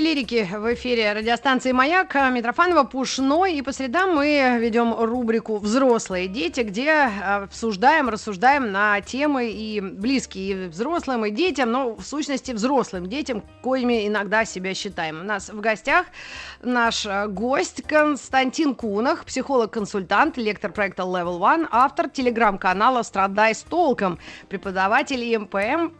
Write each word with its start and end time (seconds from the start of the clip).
Физики-лирики 0.00 0.48
в 0.56 0.74
эфире 0.74 1.12
радиостанции 1.12 1.72
«Маяк». 1.72 2.14
Митрофанова, 2.14 2.84
Пушной. 2.84 3.56
И 3.56 3.62
по 3.62 3.70
средам 3.70 4.14
мы 4.14 4.56
ведем 4.58 4.94
рубрику 4.94 5.58
«Взрослые 5.58 6.26
дети», 6.26 6.60
где 6.60 7.10
обсуждаем, 7.22 8.08
рассуждаем 8.08 8.72
на 8.72 8.98
темы 9.02 9.50
и 9.50 9.78
близкие 9.82 10.52
и 10.52 10.68
взрослым, 10.68 11.26
и 11.26 11.30
детям, 11.30 11.70
но 11.70 11.94
в 11.96 12.02
сущности 12.02 12.52
взрослым 12.52 13.10
детям, 13.10 13.42
коими 13.62 14.08
иногда 14.08 14.46
себя 14.46 14.72
считаем. 14.72 15.20
У 15.20 15.24
нас 15.24 15.50
в 15.50 15.60
гостях 15.60 16.06
наш 16.62 17.06
гость 17.28 17.82
Константин 17.82 18.74
Кунах, 18.74 19.26
психолог-консультант, 19.26 20.38
лектор 20.38 20.72
проекта 20.72 21.02
Level 21.02 21.38
One, 21.38 21.68
автор 21.70 22.08
телеграм-канала 22.08 23.02
«Страдай 23.02 23.54
с 23.54 23.62
толком», 23.62 24.18
преподаватель 24.48 25.22
ИМПМ 25.34 25.90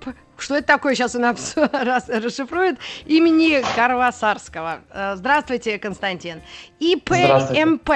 что 0.43 0.57
это 0.57 0.67
такое, 0.67 0.95
сейчас 0.95 1.15
у 1.15 1.19
нас 1.19 1.55
расшифрует, 2.09 2.79
имени 3.07 3.63
Карвасарского. 3.77 4.81
Э, 4.91 5.15
здравствуйте, 5.17 5.79
Константин. 5.79 6.41
ИПМП, 6.79 7.91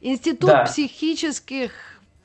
Институт 0.00 0.50
да. 0.50 0.64
психических... 0.64 1.72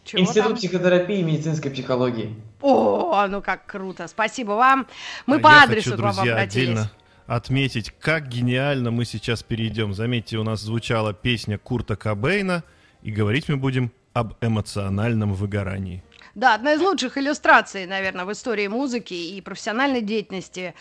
Чего 0.03 0.21
Институт 0.21 0.43
там? 0.43 0.55
психотерапии 0.55 1.19
и 1.19 1.23
медицинской 1.23 1.71
психологии. 1.71 2.35
О, 2.61 3.27
ну 3.27 3.41
как 3.41 3.65
круто, 3.65 4.07
спасибо 4.07 4.51
вам. 4.51 4.87
Мы 5.25 5.37
а 5.37 5.39
по 5.39 5.61
адресу 5.61 5.91
хочу, 5.91 6.01
друзья, 6.01 6.13
к 6.13 6.25
вам 6.25 6.29
обратились. 6.29 6.69
Отдельно 6.69 6.91
отметить, 7.27 7.91
как 7.99 8.27
гениально 8.29 8.89
мы 8.89 9.05
сейчас 9.05 9.43
перейдем. 9.43 9.93
Заметьте, 9.93 10.37
у 10.37 10.43
нас 10.43 10.61
звучала 10.61 11.13
песня 11.13 11.57
Курта 11.57 11.95
Кобейна, 11.95 12.63
и 13.03 13.11
говорить 13.11 13.47
мы 13.49 13.57
будем 13.57 13.91
об 14.13 14.33
эмоциональном 14.41 15.33
выгорании. 15.33 16.03
Да, 16.37 16.53
одна 16.53 16.73
из 16.73 16.81
лучших 16.81 17.17
иллюстраций, 17.17 17.87
наверное, 17.87 18.23
в 18.23 18.31
истории 18.31 18.67
музыки 18.67 19.15
и 19.15 19.41
профессиональной 19.41 20.01
деятельности. 20.01 20.75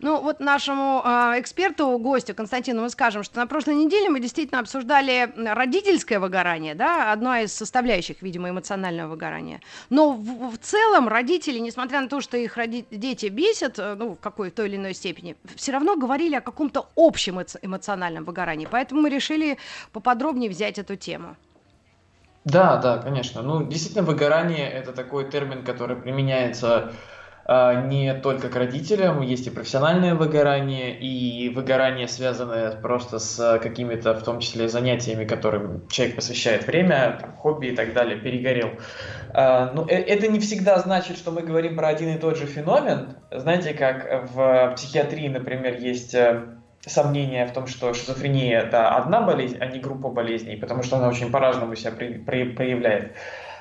Ну, 0.00 0.20
вот 0.20 0.38
нашему 0.38 1.00
э, 1.02 1.40
эксперту, 1.40 1.96
гостю 1.98 2.34
Константину 2.34 2.82
мы 2.82 2.90
скажем, 2.90 3.22
что 3.22 3.38
на 3.38 3.46
прошлой 3.46 3.76
неделе 3.76 4.10
мы 4.10 4.20
действительно 4.20 4.60
обсуждали 4.60 5.32
родительское 5.34 6.20
выгорание, 6.20 6.74
да, 6.74 7.10
одна 7.10 7.40
из 7.40 7.54
составляющих, 7.54 8.20
видимо, 8.20 8.50
эмоционального 8.50 9.08
выгорания. 9.08 9.62
Но 9.88 10.12
в, 10.12 10.50
в 10.50 10.58
целом 10.58 11.08
родители, 11.08 11.58
несмотря 11.58 12.02
на 12.02 12.10
то, 12.10 12.20
что 12.20 12.36
их 12.36 12.58
роди- 12.58 12.84
дети 12.90 13.28
бесят, 13.28 13.78
э, 13.78 13.94
ну, 13.94 14.10
в 14.10 14.20
какой 14.20 14.50
то 14.50 14.66
или 14.66 14.76
иной 14.76 14.92
степени, 14.92 15.36
все 15.56 15.72
равно 15.72 15.96
говорили 15.96 16.34
о 16.34 16.42
каком-то 16.42 16.86
общем 16.96 17.40
эмоциональном 17.62 18.24
выгорании. 18.24 18.68
Поэтому 18.70 19.00
мы 19.00 19.08
решили 19.08 19.56
поподробнее 19.90 20.50
взять 20.50 20.78
эту 20.78 20.96
тему. 20.96 21.34
Да, 22.44 22.76
да, 22.78 22.98
конечно. 22.98 23.42
Ну, 23.42 23.66
действительно, 23.66 24.04
выгорание 24.04 24.70
это 24.70 24.92
такой 24.92 25.30
термин, 25.30 25.64
который 25.64 25.96
применяется 25.96 26.92
э, 27.46 27.86
не 27.88 28.14
только 28.14 28.48
к 28.48 28.56
родителям, 28.56 29.20
есть 29.22 29.46
и 29.46 29.50
профессиональное 29.50 30.14
выгорание, 30.14 30.98
и 30.98 31.50
выгорание, 31.50 32.08
связанное 32.08 32.72
просто 32.80 33.18
с 33.18 33.58
какими-то, 33.58 34.14
в 34.14 34.22
том 34.22 34.40
числе, 34.40 34.68
занятиями, 34.68 35.26
которым 35.26 35.86
человек 35.88 36.16
посвящает 36.16 36.66
время, 36.66 37.18
там, 37.20 37.36
хобби 37.36 37.66
и 37.68 37.76
так 37.76 37.92
далее, 37.92 38.18
перегорел. 38.18 38.78
Э, 39.34 39.70
но 39.72 39.84
э, 39.86 39.96
это 39.96 40.28
не 40.28 40.40
всегда 40.40 40.78
значит, 40.78 41.18
что 41.18 41.32
мы 41.32 41.42
говорим 41.42 41.76
про 41.76 41.88
один 41.88 42.14
и 42.14 42.18
тот 42.18 42.38
же 42.38 42.46
феномен. 42.46 43.18
Знаете, 43.30 43.74
как 43.74 44.30
в 44.32 44.72
психиатрии, 44.76 45.28
например, 45.28 45.78
есть 45.78 46.14
э, 46.14 46.57
сомнения 46.88 47.46
в 47.46 47.52
том, 47.52 47.66
что 47.66 47.94
шизофрения 47.94 48.60
это 48.60 48.88
одна 48.90 49.20
болезнь, 49.20 49.58
а 49.60 49.66
не 49.66 49.78
группа 49.78 50.08
болезней, 50.08 50.56
потому 50.56 50.82
что 50.82 50.96
она 50.96 51.08
очень 51.08 51.30
по-разному 51.30 51.74
себя 51.76 51.92
при, 51.92 52.14
при, 52.14 52.44
проявляет. 52.44 53.12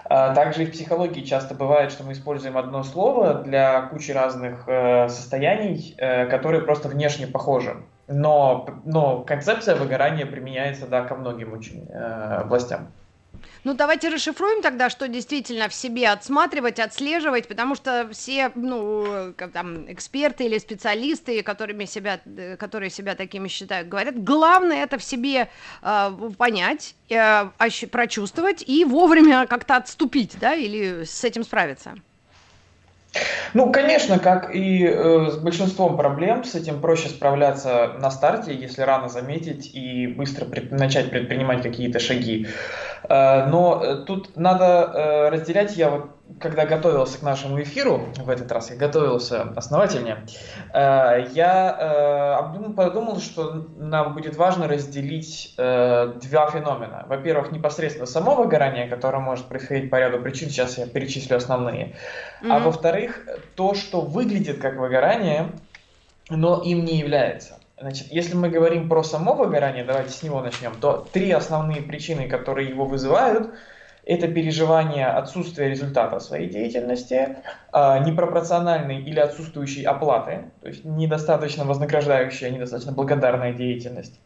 А 0.10 0.34
также 0.34 0.64
и 0.64 0.66
в 0.66 0.72
психологии 0.72 1.22
часто 1.22 1.54
бывает, 1.54 1.92
что 1.92 2.04
мы 2.04 2.14
используем 2.14 2.58
одно 2.58 2.84
слово 2.84 3.36
для 3.36 3.82
кучи 3.82 4.12
разных 4.12 4.64
э, 4.68 5.10
состояний, 5.10 5.96
э, 5.98 6.28
которые 6.28 6.62
просто 6.62 6.88
внешне 6.88 7.28
похожи. 7.28 7.76
Но, 8.08 8.70
но 8.86 9.22
концепция 9.22 9.76
выгорания 9.76 10.26
применяется 10.26 10.88
да, 10.88 11.04
ко 11.04 11.16
многим 11.16 11.52
очень 11.52 11.88
э, 11.90 12.38
областям. 12.42 12.88
Ну, 13.64 13.74
давайте 13.74 14.10
расшифруем 14.10 14.62
тогда, 14.62 14.90
что 14.90 15.08
действительно 15.08 15.70
в 15.70 15.74
себе 15.74 16.10
отсматривать, 16.10 16.80
отслеживать, 16.80 17.48
потому 17.48 17.76
что 17.76 18.10
все, 18.12 18.52
ну, 18.56 19.34
там, 19.54 19.92
эксперты 19.92 20.46
или 20.46 20.58
специалисты, 20.58 21.44
которыми 21.44 21.86
себя, 21.86 22.20
которые 22.58 22.90
себя 22.90 23.16
такими 23.16 23.48
считают, 23.48 23.88
говорят, 23.90 24.24
главное 24.24 24.84
это 24.84 24.98
в 24.98 25.04
себе 25.04 25.50
э, 25.82 26.32
понять, 26.38 26.96
э, 27.10 27.50
прочувствовать 27.92 28.64
и 28.68 28.86
вовремя 28.86 29.48
как-то 29.48 29.78
отступить, 29.78 30.38
да, 30.40 30.54
или 30.56 31.04
с 31.04 31.24
этим 31.24 31.44
справиться. 31.44 31.96
Ну, 33.54 33.72
конечно, 33.72 34.20
как 34.20 34.54
и 34.54 34.86
э, 34.86 35.30
с 35.32 35.38
большинством 35.38 35.98
проблем, 35.98 36.44
с 36.44 36.56
этим 36.56 36.82
проще 36.82 37.10
справляться 37.10 37.94
на 38.00 38.12
старте, 38.12 38.54
если 38.54 38.82
рано 38.82 39.10
заметить 39.10 39.72
и 39.74 40.08
быстро 40.08 40.46
пред, 40.46 40.72
начать 40.72 41.10
предпринимать 41.10 41.64
какие-то 41.64 42.00
шаги. 42.00 42.48
Э, 43.10 43.46
но 43.48 43.82
э, 43.84 43.96
тут 44.06 44.36
надо 44.36 44.92
э, 44.94 45.30
разделять, 45.30 45.78
я 45.78 45.90
вот 45.90 46.17
когда 46.40 46.66
готовился 46.66 47.20
к 47.20 47.22
нашему 47.24 47.62
эфиру, 47.62 48.10
в 48.18 48.30
этот 48.30 48.52
раз 48.52 48.70
я 48.70 48.76
готовился 48.76 49.42
основательнее, 49.56 50.26
э, 50.74 51.28
я 51.34 52.40
э, 52.40 52.74
подумал, 52.74 53.20
что 53.20 53.66
нам 53.78 54.14
будет 54.14 54.36
важно 54.36 54.68
разделить 54.68 55.56
э, 55.58 56.14
два 56.30 56.52
феномена. 56.52 57.06
Во-первых, 57.08 57.52
непосредственно 57.52 58.06
само 58.06 58.36
выгорание, 58.36 58.88
которое 58.88 59.20
может 59.20 59.46
происходить 59.46 59.90
по 59.90 60.00
ряду 60.00 60.20
причин, 60.20 60.50
сейчас 60.50 60.78
я 60.78 60.86
перечислю 60.86 61.38
основные. 61.38 61.96
Mm-hmm. 62.42 62.52
А 62.52 62.60
во-вторых, 62.60 63.26
то, 63.56 63.74
что 63.74 64.02
выглядит 64.02 64.60
как 64.60 64.78
выгорание, 64.78 65.52
но 66.30 66.62
им 66.62 66.86
не 66.86 66.98
является. 66.98 67.60
Значит, 67.80 68.08
если 68.12 68.36
мы 68.36 68.50
говорим 68.50 68.90
про 68.90 69.04
само 69.04 69.34
выгорание, 69.34 69.84
давайте 69.84 70.12
с 70.12 70.24
него 70.24 70.42
начнем, 70.42 70.74
то 70.80 71.08
три 71.14 71.32
основные 71.32 71.82
причины, 71.82 72.28
которые 72.28 72.70
его 72.70 72.86
вызывают– 72.86 73.54
это 74.08 74.28
переживание 74.30 75.08
отсутствия 75.08 75.70
результата 75.70 76.20
своей 76.20 76.50
деятельности, 76.50 77.38
а, 77.74 78.00
непропорциональной 78.00 79.02
или 79.02 79.20
отсутствующей 79.20 79.84
оплаты, 79.84 80.46
то 80.62 80.70
есть 80.70 80.86
недостаточно 80.86 81.66
вознаграждающая, 81.66 82.50
недостаточно 82.50 82.94
благодарная 82.94 83.54
деятельность, 83.54 84.20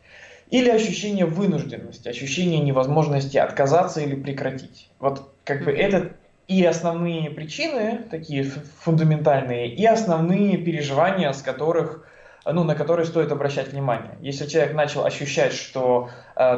или 0.52 0.70
ощущение 0.70 1.26
вынужденности, 1.26 2.10
ощущение 2.10 2.60
невозможности 2.60 3.38
отказаться 3.38 4.02
или 4.02 4.16
прекратить. 4.16 4.90
Вот 5.00 5.34
как 5.46 5.64
бы 5.64 5.72
это 5.72 6.12
и 6.48 6.64
основные 6.64 7.32
причины, 7.32 8.02
такие 8.12 8.44
фундаментальные, 8.44 9.74
и 9.74 9.86
основные 9.86 10.58
переживания, 10.58 11.32
с 11.32 11.42
которых 11.42 12.06
ну, 12.46 12.64
на 12.64 12.76
которые 12.76 13.06
стоит 13.06 13.32
обращать 13.32 13.72
внимание. 13.72 14.18
Если 14.20 14.48
человек 14.48 14.74
начал 14.74 15.06
ощущать, 15.06 15.54
что 15.54 16.10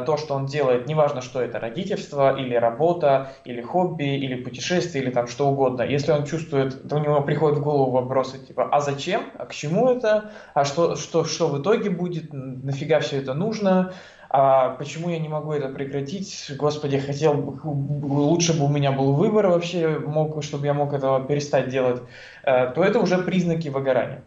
то, 0.06 0.16
что 0.16 0.34
он 0.34 0.46
делает, 0.46 0.86
неважно, 0.86 1.20
что 1.20 1.42
это 1.42 1.58
родительство, 1.60 2.36
или 2.36 2.54
работа, 2.54 3.32
или 3.44 3.60
хобби, 3.60 4.16
или 4.16 4.42
путешествие, 4.42 5.04
или 5.04 5.10
там 5.10 5.26
что 5.26 5.48
угодно, 5.48 5.82
если 5.82 6.12
он 6.12 6.24
чувствует, 6.24 6.88
то 6.88 6.96
у 6.96 6.98
него 6.98 7.20
приходят 7.22 7.58
в 7.58 7.62
голову 7.62 7.90
вопросы 7.90 8.38
типа, 8.38 8.68
а 8.70 8.80
зачем, 8.80 9.22
а 9.38 9.46
к 9.46 9.54
чему 9.54 9.88
это, 9.90 10.30
а 10.54 10.64
что, 10.64 10.96
что, 10.96 11.24
что 11.24 11.48
в 11.48 11.60
итоге 11.60 11.90
будет, 11.90 12.32
нафига 12.32 13.00
все 13.00 13.18
это 13.18 13.34
нужно, 13.34 13.92
а 14.36 14.70
почему 14.70 15.10
я 15.10 15.20
не 15.20 15.28
могу 15.28 15.52
это 15.52 15.68
прекратить? 15.68 16.50
Господи, 16.58 16.98
хотел 16.98 17.56
лучше 17.62 18.58
бы 18.58 18.64
у 18.64 18.68
меня 18.68 18.90
был 18.90 19.12
выбор 19.12 19.46
вообще, 19.46 20.00
мог, 20.00 20.42
чтобы 20.42 20.66
я 20.66 20.74
мог 20.74 20.92
этого 20.92 21.24
перестать 21.24 21.68
делать, 21.68 22.02
э, 22.42 22.72
то 22.74 22.82
это 22.82 22.98
уже 22.98 23.18
признаки 23.18 23.68
выгорания. 23.68 24.24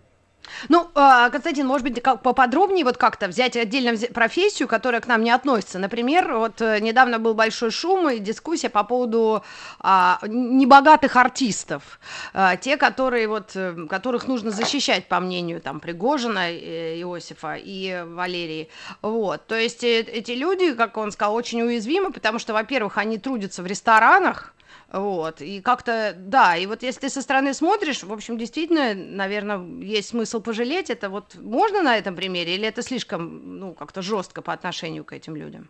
Ну, 0.70 0.90
а, 0.96 1.30
Константин, 1.30 1.68
может 1.68 1.88
быть, 1.88 2.02
поподробнее 2.02 2.86
вот 2.86 2.98
как-то 2.98 3.28
взять 3.28 3.56
отдельно 3.56 3.98
профессию, 4.14 4.68
которая 4.68 5.02
к 5.02 5.08
нам 5.08 5.24
не 5.24 5.32
относится. 5.32 5.80
Например, 5.80 6.34
вот 6.34 6.62
э, 6.62 6.80
недавно 6.80 7.20
был 7.20 7.34
большой 7.34 7.72
шум 7.72 8.10
и 8.10 8.20
дискуссия 8.20 8.70
по 8.70 8.84
поводу 8.84 9.44
а, 9.80 10.20
небогатых 10.28 11.16
артистов, 11.16 12.00
а, 12.34 12.56
те, 12.58 12.78
которые 12.78 13.28
вот, 13.28 13.52
э, 13.56 13.88
которых 13.90 14.28
нужно 14.28 14.52
защищать, 14.52 15.08
по 15.08 15.20
мнению 15.20 15.62
там 15.62 15.80
Пригожина, 15.80 16.52
э, 16.52 17.00
Иосифа 17.02 17.56
и 17.56 18.04
Валерии. 18.06 18.70
Вот, 19.02 19.46
то 19.48 19.56
есть 19.56 19.84
эти 19.84 20.32
люди, 20.32 20.74
как 20.74 20.98
он 20.98 21.12
сказал, 21.12 21.36
очень 21.36 21.62
уязвимы, 21.62 22.12
потому 22.12 22.40
что, 22.40 22.54
во-первых, 22.54 22.98
они 22.98 23.18
трудятся 23.18 23.64
в 23.64 23.68
ресторанах, 23.68 24.54
вот, 24.92 25.42
и 25.42 25.62
как-то, 25.62 26.14
да, 26.16 26.56
и 26.56 26.66
вот 26.66 26.82
если 26.82 27.02
ты 27.02 27.10
со 27.10 27.22
стороны 27.22 27.54
смотришь, 27.54 28.04
в 28.04 28.14
общем, 28.14 28.38
действительно, 28.38 28.94
наверное, 28.94 29.60
есть 29.82 30.10
смысл 30.10 30.42
пожалеть, 30.42 30.90
это 30.90 31.10
вот 31.10 31.36
можно 31.36 31.84
на 31.84 31.98
этом 31.98 32.16
примере, 32.16 32.56
или 32.56 32.68
это 32.68 32.82
слишком, 32.82 33.60
ну, 33.60 33.74
как-то 33.74 34.02
жестко 34.02 34.42
по 34.42 34.54
отношению 34.54 35.04
к 35.04 35.12
этим 35.12 35.36
людям? 35.36 35.70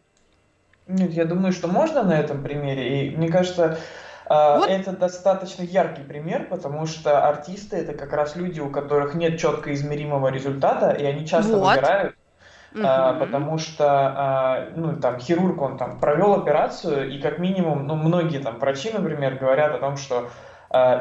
Нет, 0.88 1.14
я 1.14 1.26
думаю, 1.26 1.52
что 1.52 1.68
можно 1.68 2.04
на 2.04 2.18
этом 2.18 2.44
примере. 2.44 3.08
И 3.08 3.16
мне 3.16 3.30
кажется, 3.30 3.80
а, 4.28 4.60
вот. 4.60 4.70
Это 4.70 4.92
достаточно 4.92 5.64
яркий 5.64 6.04
пример, 6.04 6.48
потому 6.50 6.86
что 6.86 7.28
артисты 7.28 7.78
это 7.78 7.94
как 7.94 8.14
раз 8.14 8.36
люди, 8.36 8.60
у 8.60 8.70
которых 8.70 9.16
нет 9.16 9.40
четко 9.40 9.74
измеримого 9.74 10.28
результата, 10.28 10.92
и 10.92 11.04
они 11.06 11.26
часто 11.26 11.58
вот. 11.58 11.76
выбирают 11.76 12.16
А, 12.76 13.14
потому 13.14 13.58
что 13.58 13.86
а, 13.88 14.70
ну, 14.76 14.96
там, 15.00 15.20
хирург, 15.20 15.62
он 15.62 15.78
там 15.78 16.00
провел 16.00 16.34
операцию, 16.34 17.10
и 17.10 17.20
как 17.20 17.40
минимум, 17.40 17.88
ну, 17.88 17.96
многие 17.96 18.40
там 18.40 18.60
врачи, 18.60 18.92
например, 18.92 19.36
говорят 19.36 19.74
о 19.74 19.80
том, 19.80 19.98
что 19.98 20.30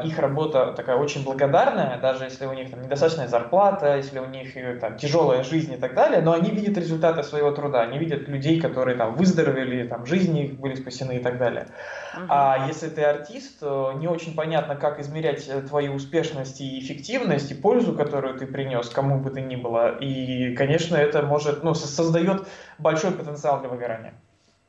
их 0.05 0.17
работа 0.19 0.73
такая 0.75 0.95
очень 0.95 1.25
благодарная, 1.25 1.99
даже 1.99 2.23
если 2.23 2.45
у 2.45 2.53
них 2.53 2.71
там 2.71 2.81
недостаточная 2.81 3.27
зарплата, 3.27 3.97
если 3.97 4.19
у 4.19 4.25
них 4.25 4.55
э, 4.55 4.77
там 4.79 4.97
тяжелая 4.97 5.43
жизнь 5.43 5.73
и 5.73 5.77
так 5.77 5.93
далее, 5.93 6.21
но 6.21 6.31
они 6.31 6.51
видят 6.51 6.77
результаты 6.77 7.21
своего 7.23 7.51
труда, 7.51 7.81
они 7.81 7.97
видят 7.97 8.29
людей, 8.29 8.61
которые 8.61 8.95
там 8.95 9.15
выздоровели, 9.15 9.85
там 9.85 10.05
жизни 10.05 10.45
их 10.45 10.59
были 10.59 10.75
спасены 10.75 11.17
и 11.17 11.19
так 11.19 11.37
далее. 11.37 11.67
Uh-huh. 12.15 12.25
А 12.29 12.67
если 12.67 12.87
ты 12.87 13.03
артист, 13.03 13.59
то 13.59 13.93
не 13.93 14.07
очень 14.07 14.35
понятно, 14.35 14.77
как 14.77 15.01
измерять 15.01 15.45
э, 15.49 15.61
твою 15.61 15.95
успешность 15.95 16.61
и 16.61 16.79
эффективность 16.79 17.51
и 17.51 17.55
пользу, 17.55 17.93
которую 17.93 18.39
ты 18.39 18.47
принес, 18.47 18.89
кому 18.89 19.19
бы 19.19 19.31
ты 19.31 19.41
ни 19.41 19.57
было. 19.57 19.97
И, 19.97 20.55
конечно, 20.55 20.95
это 20.95 21.23
может, 21.23 21.63
ну, 21.63 21.73
создает 21.73 22.47
большой 22.77 23.11
потенциал 23.11 23.59
для 23.59 23.67
выгорания. 23.67 24.13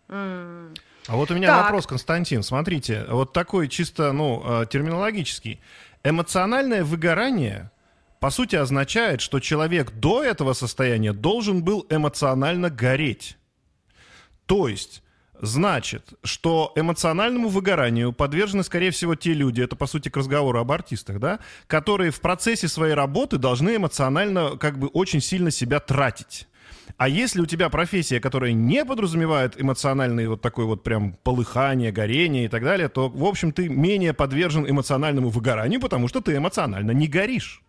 Mm. 0.08 0.74
А 1.08 1.16
вот 1.16 1.30
у 1.30 1.34
меня 1.34 1.48
так. 1.48 1.64
вопрос, 1.64 1.86
Константин. 1.86 2.42
Смотрите, 2.42 3.06
вот 3.08 3.32
такой 3.32 3.68
чисто, 3.68 4.12
ну, 4.12 4.42
э, 4.44 4.66
терминологический. 4.70 5.58
Эмоциональное 6.04 6.84
выгорание, 6.84 7.70
по 8.20 8.28
сути, 8.28 8.56
означает, 8.56 9.22
что 9.22 9.40
человек 9.40 9.90
до 9.92 10.22
этого 10.22 10.52
состояния 10.52 11.14
должен 11.14 11.64
был 11.64 11.86
эмоционально 11.88 12.68
гореть. 12.68 13.38
То 14.44 14.68
есть, 14.68 15.02
значит, 15.40 16.12
что 16.24 16.72
эмоциональному 16.76 17.48
выгоранию 17.48 18.12
подвержены, 18.12 18.62
скорее 18.62 18.90
всего, 18.90 19.14
те 19.14 19.32
люди, 19.32 19.62
это, 19.62 19.76
по 19.76 19.86
сути, 19.86 20.10
к 20.10 20.16
разговору 20.18 20.60
об 20.60 20.70
артистах, 20.70 21.20
да, 21.20 21.38
которые 21.68 22.10
в 22.10 22.20
процессе 22.20 22.68
своей 22.68 22.92
работы 22.92 23.38
должны 23.38 23.76
эмоционально, 23.76 24.58
как 24.58 24.78
бы, 24.78 24.88
очень 24.88 25.22
сильно 25.22 25.50
себя 25.50 25.80
тратить. 25.80 26.46
А 26.96 27.08
если 27.08 27.40
у 27.40 27.46
тебя 27.46 27.68
профессия, 27.68 28.20
которая 28.20 28.52
не 28.52 28.84
подразумевает 28.84 29.60
эмоциональный 29.60 30.26
вот 30.28 30.40
такой 30.40 30.64
вот 30.64 30.82
прям 30.82 31.12
полыхание, 31.22 31.92
горение 31.92 32.46
и 32.46 32.48
так 32.48 32.64
далее, 32.64 32.88
то, 32.88 33.08
в 33.08 33.24
общем, 33.24 33.52
ты 33.52 33.68
менее 33.68 34.12
подвержен 34.12 34.68
эмоциональному 34.68 35.28
выгоранию, 35.28 35.80
потому 35.80 36.08
что 36.08 36.20
ты 36.20 36.36
эмоционально 36.36 36.92
не 36.92 37.06
горишь. 37.06 37.62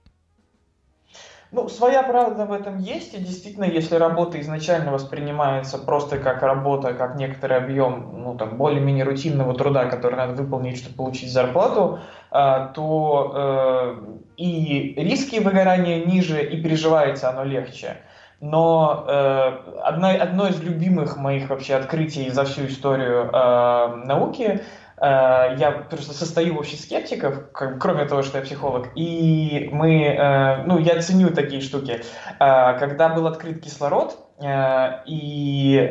Ну, 1.51 1.67
своя 1.67 2.03
правда 2.03 2.45
в 2.45 2.53
этом 2.53 2.77
есть, 2.77 3.15
и 3.15 3.17
действительно, 3.17 3.63
если 3.63 3.95
работа 3.95 4.39
изначально 4.39 4.91
воспринимается 4.91 5.79
просто 5.79 6.19
как 6.19 6.43
работа, 6.43 6.93
как 6.93 7.15
некоторый 7.15 7.57
объем, 7.57 8.21
ну, 8.23 8.37
там, 8.37 8.55
более-менее 8.55 9.03
рутинного 9.03 9.55
труда, 9.55 9.85
который 9.85 10.15
надо 10.15 10.33
выполнить, 10.43 10.77
чтобы 10.77 10.95
получить 10.95 11.31
зарплату, 11.31 12.01
а, 12.29 12.67
то 12.67 13.33
э, 13.35 13.95
и 14.37 14.93
риски 14.95 15.39
выгорания 15.39 16.05
ниже, 16.05 16.43
и 16.43 16.61
переживается 16.61 17.31
оно 17.31 17.43
легче. 17.43 17.97
Но 18.41 19.05
э, 19.05 19.81
одно, 19.83 20.09
одно 20.09 20.47
из 20.47 20.61
любимых 20.61 21.17
моих 21.17 21.49
вообще 21.49 21.75
открытий 21.75 22.29
за 22.29 22.45
всю 22.45 22.67
историю 22.67 23.29
э, 23.33 23.95
науки 24.05 24.61
э, 24.95 25.01
я 25.01 25.85
просто 25.89 26.13
состою 26.13 26.55
вообще 26.55 26.77
скептиков, 26.77 27.51
как, 27.51 27.81
кроме 27.81 28.05
того, 28.05 28.21
что 28.21 28.37
я 28.37 28.45
психолог, 28.45 28.87
и 28.95 29.69
мы, 29.73 30.05
э, 30.05 30.63
ну, 30.63 30.77
я 30.77 31.01
ценю 31.01 31.31
такие 31.31 31.59
штуки. 31.59 32.01
Э, 32.39 32.79
когда 32.79 33.09
был 33.09 33.27
открыт 33.27 33.61
кислород, 33.61 34.17
и 34.41 35.89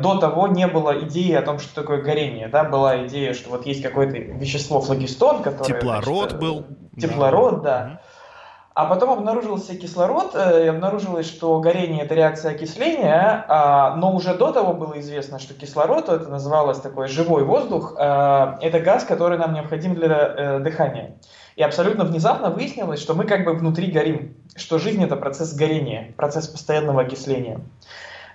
до 0.00 0.18
того 0.20 0.46
не 0.48 0.66
было 0.66 1.00
идеи 1.00 1.34
о 1.34 1.42
том, 1.42 1.58
что 1.58 1.82
такое 1.82 2.00
горение, 2.00 2.48
да, 2.48 2.64
была 2.64 3.06
идея, 3.06 3.34
что 3.34 3.50
вот 3.50 3.66
есть 3.66 3.82
какое-то 3.82 4.16
вещество 4.16 4.80
флагистон, 4.80 5.42
которое... 5.42 5.78
Теплород 5.78 6.30
значит, 6.30 6.38
был. 6.38 6.66
Теплород, 6.98 7.62
да. 7.62 7.78
да. 7.84 8.00
А 8.80 8.86
потом 8.86 9.10
обнаружился 9.10 9.76
кислород, 9.76 10.30
э, 10.32 10.64
и 10.64 10.68
обнаружилось, 10.68 11.26
что 11.26 11.60
горение– 11.60 12.02
это 12.04 12.14
реакция 12.14 12.52
окисления, 12.52 13.44
а, 13.46 13.94
но 13.96 14.16
уже 14.16 14.32
до 14.32 14.52
того 14.52 14.72
было 14.72 14.98
известно, 15.00 15.38
что 15.38 15.52
кислород, 15.52 16.08
это 16.08 16.30
называлось 16.30 16.80
такой 16.80 17.06
живой 17.06 17.44
воздух, 17.44 17.94
э, 17.98 18.56
это 18.62 18.80
газ, 18.80 19.04
который 19.04 19.36
нам 19.36 19.52
необходим 19.52 19.94
для 19.94 20.06
э, 20.08 20.58
дыхания. 20.60 21.18
И 21.56 21.62
абсолютно 21.62 22.04
внезапно 22.04 22.48
выяснилось, 22.48 23.02
что 23.02 23.12
мы 23.12 23.24
как 23.24 23.44
бы 23.44 23.52
внутри 23.52 23.90
горим, 23.90 24.34
что 24.56 24.78
жизнь– 24.78 25.04
это 25.04 25.16
процесс 25.16 25.52
горения, 25.52 26.14
процесс 26.16 26.48
постоянного 26.48 27.02
окисления. 27.02 27.60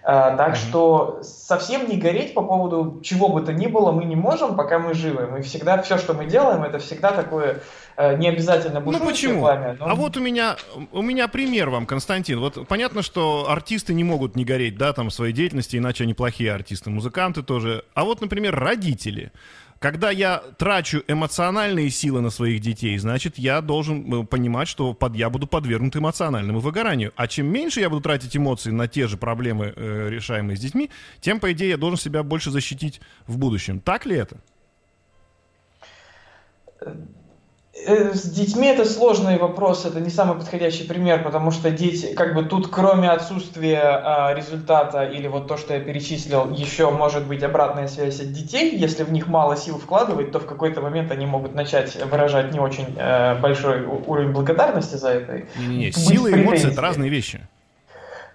Так 0.05 0.51
mm-hmm. 0.51 0.55
что 0.55 1.19
совсем 1.23 1.89
не 1.89 1.97
гореть 1.97 2.35
по 2.35 2.43
поводу 2.43 2.99
чего 3.01 3.29
бы 3.29 3.41
то 3.41 3.51
ни 3.53 3.65
было 3.65 3.91
мы 3.91 4.05
не 4.05 4.15
можем, 4.15 4.55
пока 4.55 4.77
мы 4.77 4.93
живы. 4.93 5.25
Мы 5.25 5.41
всегда, 5.41 5.81
все, 5.81 5.97
что 5.97 6.13
мы 6.13 6.25
делаем, 6.25 6.63
это 6.63 6.77
всегда 6.77 7.11
такое 7.11 7.61
Э, 7.97 8.17
не 8.17 8.27
обязательно 8.27 8.81
Ну 8.81 8.99
почему? 8.99 9.41
Пламя, 9.41 9.77
но... 9.79 9.87
А 9.87 9.95
вот 9.95 10.17
у 10.17 10.19
меня, 10.19 10.57
у 10.91 11.01
меня 11.01 11.27
пример 11.27 11.69
вам, 11.69 11.85
Константин. 11.85 12.39
Вот 12.39 12.67
понятно, 12.67 13.01
что 13.01 13.49
артисты 13.49 13.93
не 13.93 14.03
могут 14.03 14.35
не 14.35 14.43
гореть, 14.43 14.77
да, 14.77 14.91
там, 14.91 15.09
своей 15.09 15.33
деятельности, 15.33 15.77
иначе 15.77 16.03
они 16.03 16.13
плохие 16.13 16.53
артисты, 16.53 16.89
музыканты 16.89 17.41
тоже. 17.41 17.85
А 17.93 18.03
вот, 18.03 18.19
например, 18.19 18.55
родители. 18.55 19.31
Когда 19.79 20.09
я 20.09 20.37
трачу 20.57 21.03
эмоциональные 21.07 21.89
силы 21.89 22.21
на 22.21 22.29
своих 22.29 22.61
детей, 22.61 22.97
значит, 22.97 23.37
я 23.37 23.61
должен 23.61 24.21
э, 24.21 24.25
понимать, 24.25 24.67
что 24.67 24.93
под, 24.93 25.15
я 25.15 25.29
буду 25.29 25.47
подвергнут 25.47 25.95
эмоциональному 25.95 26.59
выгоранию. 26.59 27.11
А 27.15 27.27
чем 27.27 27.47
меньше 27.47 27.81
я 27.81 27.89
буду 27.89 28.01
тратить 28.01 28.35
эмоции 28.37 28.71
на 28.71 28.87
те 28.87 29.07
же 29.07 29.17
проблемы, 29.17 29.73
э, 29.75 30.09
решаемые 30.09 30.55
с 30.55 30.59
детьми, 30.61 30.89
тем, 31.19 31.39
по 31.39 31.51
идее, 31.51 31.69
я 31.69 31.77
должен 31.77 31.99
себя 31.99 32.23
больше 32.23 32.51
защитить 32.51 33.01
в 33.27 33.37
будущем. 33.37 33.79
Так 33.81 34.05
ли 34.05 34.15
это? 34.15 34.37
Э, 37.75 38.13
с 38.13 38.23
детьми 38.23 38.67
это 38.67 38.85
сложный 38.85 39.37
вопрос, 39.37 39.85
это 39.85 39.99
не 39.99 40.09
самый 40.09 40.37
подходящий 40.37 40.85
пример, 40.85 41.23
потому 41.23 41.51
что 41.51 41.71
дети, 41.71 42.13
как 42.13 42.33
бы 42.33 42.45
тут 42.45 42.69
кроме 42.69 43.09
отсутствия 43.09 43.81
а, 43.81 44.33
результата 44.33 45.03
или 45.03 45.27
вот 45.27 45.47
то, 45.49 45.57
что 45.57 45.73
я 45.73 45.81
перечислил, 45.81 46.49
еще 46.51 46.89
может 46.89 47.27
быть 47.27 47.43
обратная 47.43 47.89
связь 47.89 48.21
от 48.21 48.31
детей. 48.31 48.77
Если 48.77 49.03
в 49.03 49.11
них 49.11 49.27
мало 49.27 49.57
сил 49.57 49.77
вкладывать, 49.77 50.31
то 50.31 50.39
в 50.39 50.45
какой-то 50.45 50.79
момент 50.79 51.11
они 51.11 51.25
могут 51.25 51.53
начать 51.53 51.95
выражать 52.05 52.53
не 52.53 52.59
очень 52.59 52.95
э, 52.97 53.37
большой 53.41 53.85
уровень 53.85 54.31
благодарности 54.31 54.95
за 54.95 55.09
это. 55.09 55.41
Не-не-не, 55.57 55.91
силы 55.91 56.31
и 56.31 56.33
эмоции 56.33 56.71
это 56.71 56.81
разные 56.81 57.09
вещи. 57.09 57.41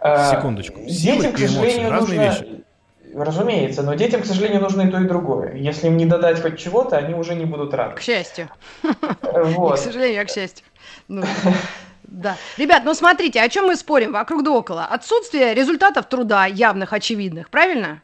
А, 0.01 0.37
Секундочку. 0.37 0.81
Силы 0.87 1.17
детям, 1.17 1.33
к 1.33 1.39
сожалению, 1.39 1.89
эмоции, 1.89 1.91
разные 1.91 2.21
нужно... 2.21 2.45
вещи. 2.45 2.65
Разумеется, 3.15 3.82
но 3.82 3.94
детям, 3.94 4.23
к 4.23 4.27
сожалению, 4.27 4.61
нужно 4.61 4.82
и 4.82 4.91
то, 4.91 4.99
и 5.01 5.06
другое. 5.06 5.55
Если 5.55 5.89
им 5.89 5.96
не 5.96 6.06
додать 6.06 6.41
хоть 6.41 6.58
чего-то, 6.58 6.96
они 6.96 7.15
уже 7.15 7.34
не 7.34 7.44
будут 7.44 7.75
рады. 7.75 7.96
К 7.96 8.01
счастью. 8.01 8.49
Вот. 9.23 9.79
к 9.79 9.82
сожалению, 9.82 10.23
а 10.23 10.25
к 10.25 10.31
счастью. 10.31 10.65
Ну, 11.08 11.23
да. 12.03 12.37
Ребят, 12.56 12.82
ну 12.84 12.94
смотрите, 12.94 13.41
о 13.41 13.49
чем 13.49 13.67
мы 13.67 13.77
спорим 13.77 14.13
вокруг 14.13 14.43
да 14.43 14.51
около? 14.51 14.84
Отсутствие 14.84 15.55
результатов 15.55 16.06
труда 16.06 16.46
явных, 16.46 16.93
очевидных, 16.93 17.51
правильно? 17.51 18.03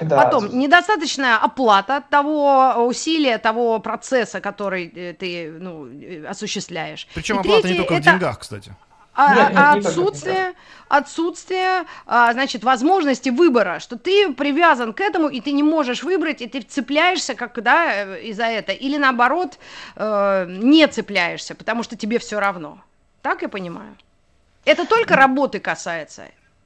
Да. 0.00 0.22
Потом, 0.22 0.58
недостаточная 0.58 1.36
оплата 1.36 2.02
того 2.08 2.86
усилия, 2.86 3.38
того 3.38 3.78
процесса, 3.78 4.40
который 4.40 4.86
э, 4.86 5.12
ты 5.12 5.50
ну, 5.50 5.86
э, 5.86 6.24
осуществляешь. 6.24 7.06
Причем 7.14 7.36
и 7.36 7.40
оплата 7.40 7.68
не 7.68 7.76
только 7.76 7.94
это... 7.94 8.02
в 8.02 8.12
деньгах, 8.12 8.38
кстати. 8.38 8.74
А, 9.14 9.34
нет, 9.34 9.48
нет, 9.50 9.58
а 9.58 9.72
отсутствие, 9.72 10.54
отсутствие, 10.88 11.84
а, 12.06 12.32
значит, 12.32 12.64
возможности 12.64 13.28
выбора, 13.28 13.78
что 13.78 13.98
ты 13.98 14.32
привязан 14.32 14.92
к 14.92 15.00
этому, 15.00 15.28
и 15.28 15.40
ты 15.40 15.52
не 15.52 15.62
можешь 15.62 16.02
выбрать, 16.02 16.40
и 16.40 16.46
ты 16.46 16.62
цепляешься, 16.62 17.34
как, 17.34 17.62
да, 17.62 17.92
э, 17.92 18.22
из-за 18.22 18.44
этого, 18.44 18.74
или 18.74 18.96
наоборот, 18.96 19.58
э, 19.96 20.46
не 20.48 20.86
цепляешься, 20.86 21.54
потому 21.54 21.82
что 21.82 21.96
тебе 21.96 22.18
все 22.18 22.40
равно. 22.40 22.78
Так 23.20 23.42
я 23.42 23.48
понимаю? 23.48 23.96
Это 24.64 24.86
только 24.86 25.16
работы 25.16 25.60
касается. 25.60 26.24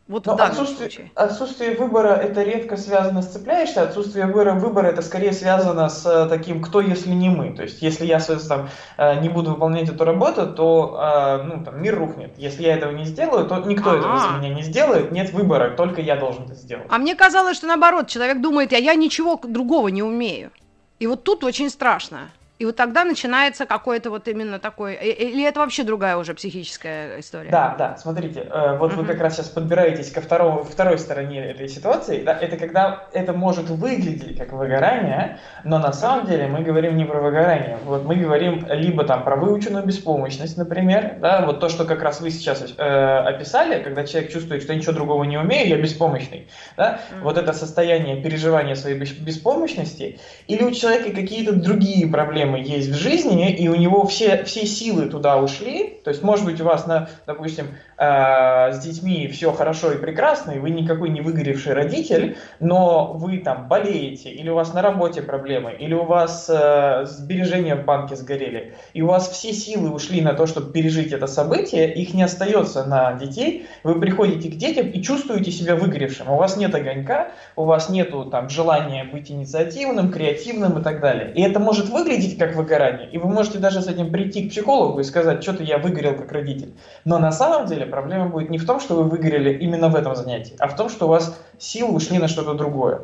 Вот 0.08 0.25
Но 0.26 0.34
в 0.34 0.36
данном 0.36 0.52
отсутствие, 0.52 0.90
случае. 0.90 1.10
Отсутствие 1.16 1.76
выбора 1.76 2.14
это 2.14 2.44
редко 2.44 2.76
связано 2.76 3.22
с 3.22 3.26
цепляешься, 3.26 3.82
отсутствие 3.82 4.26
выбора, 4.26 4.52
выбора 4.52 4.86
это 4.86 5.02
скорее 5.02 5.32
связано 5.32 5.88
с 5.88 6.06
э, 6.06 6.28
таким 6.28 6.62
кто, 6.62 6.80
если 6.80 7.10
не 7.10 7.28
мы. 7.28 7.52
То 7.56 7.64
есть, 7.64 7.82
если 7.82 8.06
я 8.06 8.20
там, 8.20 8.68
э, 8.98 9.20
не 9.20 9.28
буду 9.28 9.50
выполнять 9.50 9.88
эту 9.88 10.04
работу, 10.04 10.46
то 10.46 10.96
э, 10.96 11.42
ну, 11.42 11.64
там, 11.64 11.82
мир 11.82 11.98
рухнет. 11.98 12.38
Если 12.38 12.62
я 12.62 12.76
этого 12.76 12.92
не 12.92 13.04
сделаю, 13.04 13.48
то 13.48 13.58
никто 13.58 13.90
А-а-а. 13.90 13.98
этого 13.98 14.18
за 14.18 14.28
меня 14.38 14.54
не 14.54 14.62
сделает, 14.62 15.10
нет 15.10 15.32
выбора, 15.32 15.70
только 15.70 16.00
я 16.00 16.14
должен 16.14 16.44
это 16.44 16.54
сделать. 16.54 16.86
А 16.88 16.98
мне 16.98 17.16
казалось, 17.16 17.56
что 17.56 17.66
наоборот, 17.66 18.06
человек 18.06 18.40
думает, 18.40 18.72
а 18.72 18.76
я 18.76 18.94
ничего 18.94 19.40
другого 19.42 19.88
не 19.88 20.04
умею. 20.04 20.52
И 21.00 21.08
вот 21.08 21.25
тут 21.25 21.42
очень 21.42 21.68
страшно. 21.68 22.30
И 22.58 22.64
вот 22.64 22.76
тогда 22.76 23.04
начинается 23.04 23.66
какой-то 23.66 24.10
вот 24.10 24.28
именно 24.28 24.58
такой... 24.58 24.94
Или 24.94 25.44
это 25.46 25.60
вообще 25.60 25.82
другая 25.82 26.16
уже 26.16 26.32
психическая 26.32 27.20
история? 27.20 27.50
Да, 27.50 27.75
да, 27.78 27.96
смотрите, 27.98 28.48
э, 28.50 28.78
вот 28.78 28.94
вы 28.94 29.04
как 29.04 29.20
раз 29.20 29.36
сейчас 29.36 29.48
подбираетесь 29.48 30.10
ко 30.10 30.22
второму, 30.22 30.64
второй 30.64 30.98
стороне 30.98 31.44
этой 31.44 31.68
ситуации. 31.68 32.22
Да, 32.22 32.32
это 32.32 32.56
когда 32.56 33.04
это 33.12 33.34
может 33.34 33.68
выглядеть 33.68 34.38
как 34.38 34.52
выгорание, 34.52 35.38
но 35.64 35.78
на 35.78 35.92
самом 35.92 36.26
деле 36.26 36.46
мы 36.46 36.62
говорим 36.62 36.96
не 36.96 37.04
про 37.04 37.20
выгорание. 37.20 37.78
Вот 37.84 38.04
мы 38.04 38.16
говорим 38.16 38.66
либо 38.70 39.04
там 39.04 39.22
про 39.22 39.36
выученную 39.36 39.84
беспомощность, 39.84 40.56
например, 40.56 41.16
да, 41.20 41.44
вот 41.44 41.60
то, 41.60 41.68
что 41.68 41.84
как 41.84 42.02
раз 42.02 42.22
вы 42.22 42.30
сейчас 42.30 42.64
э, 42.76 42.82
описали, 42.82 43.82
когда 43.82 44.06
человек 44.06 44.32
чувствует, 44.32 44.62
что 44.62 44.75
ничего 44.75 44.92
другого 44.92 45.25
не 45.25 45.36
умею, 45.36 45.68
я 45.68 45.76
беспомощный. 45.76 46.48
Да? 46.76 47.00
Uh-huh. 47.10 47.22
Вот 47.22 47.36
это 47.36 47.52
состояние 47.52 48.22
переживания 48.22 48.75
своей 48.75 48.98
беспомощности, 48.98 50.18
или 50.46 50.62
у 50.62 50.70
человека 50.70 51.10
какие-то 51.10 51.52
другие 51.52 52.06
проблемы, 52.06 52.45
проблемы 52.46 52.58
есть 52.58 52.88
в 52.88 52.94
жизни, 52.94 53.50
и 53.50 53.68
у 53.68 53.74
него 53.74 54.06
все, 54.06 54.44
все 54.44 54.66
силы 54.66 55.06
туда 55.06 55.38
ушли, 55.38 56.00
то 56.04 56.10
есть, 56.10 56.22
может 56.22 56.44
быть, 56.44 56.60
у 56.60 56.64
вас, 56.64 56.86
на, 56.86 57.08
допустим, 57.26 57.66
э, 57.98 58.72
с 58.72 58.78
детьми 58.78 59.28
все 59.28 59.52
хорошо 59.52 59.92
и 59.92 59.98
прекрасно, 59.98 60.52
и 60.52 60.58
вы 60.58 60.70
никакой 60.70 61.10
не 61.10 61.20
выгоревший 61.20 61.74
родитель, 61.74 62.36
но 62.60 63.12
вы 63.14 63.38
там 63.38 63.68
болеете, 63.68 64.30
или 64.30 64.48
у 64.48 64.54
вас 64.54 64.74
на 64.74 64.82
работе 64.82 65.22
проблемы, 65.22 65.72
или 65.78 65.94
у 65.94 66.04
вас 66.04 66.48
э, 66.48 67.04
сбережения 67.06 67.74
в 67.74 67.84
банке 67.84 68.16
сгорели, 68.16 68.74
и 68.94 69.02
у 69.02 69.06
вас 69.08 69.28
все 69.28 69.52
силы 69.52 69.90
ушли 69.90 70.20
на 70.20 70.34
то, 70.34 70.46
чтобы 70.46 70.72
пережить 70.72 71.12
это 71.12 71.26
событие, 71.26 71.92
их 71.92 72.14
не 72.14 72.22
остается 72.22 72.84
на 72.84 73.14
детей, 73.14 73.66
вы 73.82 74.00
приходите 74.00 74.48
к 74.48 74.54
детям 74.54 74.88
и 74.88 75.02
чувствуете 75.02 75.50
себя 75.50 75.76
выгоревшим, 75.76 76.30
у 76.30 76.36
вас 76.36 76.56
нет 76.56 76.74
огонька, 76.74 77.32
у 77.56 77.64
вас 77.64 77.88
нет 77.88 78.12
там 78.30 78.48
желания 78.48 79.04
быть 79.04 79.30
инициативным, 79.30 80.12
креативным 80.12 80.78
и 80.78 80.82
так 80.82 81.00
далее. 81.00 81.32
И 81.34 81.42
это 81.42 81.58
может 81.58 81.88
выглядеть 81.88 82.35
как 82.38 82.54
выгорание. 82.54 83.08
И 83.10 83.18
вы 83.18 83.28
можете 83.28 83.58
даже 83.58 83.82
с 83.82 83.88
этим 83.88 84.10
прийти 84.10 84.46
к 84.46 84.50
психологу 84.50 85.00
и 85.00 85.04
сказать, 85.04 85.42
что-то 85.42 85.62
я 85.62 85.78
выгорел 85.78 86.14
как 86.14 86.32
родитель. 86.32 86.74
Но 87.04 87.18
на 87.18 87.32
самом 87.32 87.66
деле 87.66 87.86
проблема 87.86 88.28
будет 88.28 88.50
не 88.50 88.58
в 88.58 88.66
том, 88.66 88.80
что 88.80 88.94
вы 88.94 89.04
выгорели 89.04 89.52
именно 89.58 89.88
в 89.88 89.96
этом 89.96 90.14
занятии, 90.14 90.54
а 90.58 90.68
в 90.68 90.76
том, 90.76 90.88
что 90.88 91.06
у 91.06 91.08
вас 91.08 91.38
силы 91.58 91.94
ушли 91.94 92.18
на 92.18 92.28
что-то 92.28 92.54
другое. 92.54 93.02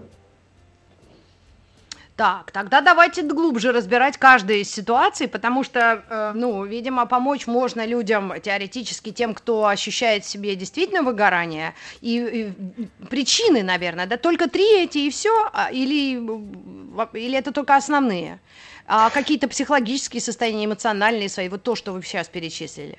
Так, 2.17 2.53
тогда 2.53 2.83
давайте 2.83 3.23
глубже 3.23 3.73
разбирать 3.73 4.19
каждую 4.19 4.61
из 4.61 4.71
ситуаций, 4.71 5.29
потому 5.29 5.65
что, 5.65 6.05
э, 6.09 6.33
ну, 6.35 6.63
видимо, 6.65 7.07
помочь 7.07 7.47
можно 7.47 7.87
людям 7.87 8.35
теоретически 8.41 9.13
тем, 9.13 9.35
кто 9.35 9.67
ощущает 9.67 10.25
в 10.25 10.29
себе 10.29 10.55
действительно 10.55 11.03
выгорание, 11.03 11.75
и, 12.03 12.53
и 12.69 13.07
причины, 13.07 13.63
наверное, 13.63 14.07
да, 14.07 14.19
только 14.19 14.51
три 14.51 14.85
эти 14.85 14.99
и 14.99 15.11
все, 15.11 15.33
а, 15.55 15.71
или, 15.73 16.15
или 17.15 17.37
это 17.37 17.51
только 17.51 17.77
основные? 17.77 18.41
А 18.95 19.09
какие-то 19.09 19.49
психологические 19.49 20.21
состояния, 20.21 20.67
эмоциональные 20.67 21.31
свои, 21.31 21.49
вот 21.49 21.63
то, 21.63 21.75
что 21.75 21.93
вы 21.93 22.03
сейчас 22.03 22.29
перечислили? 22.29 22.99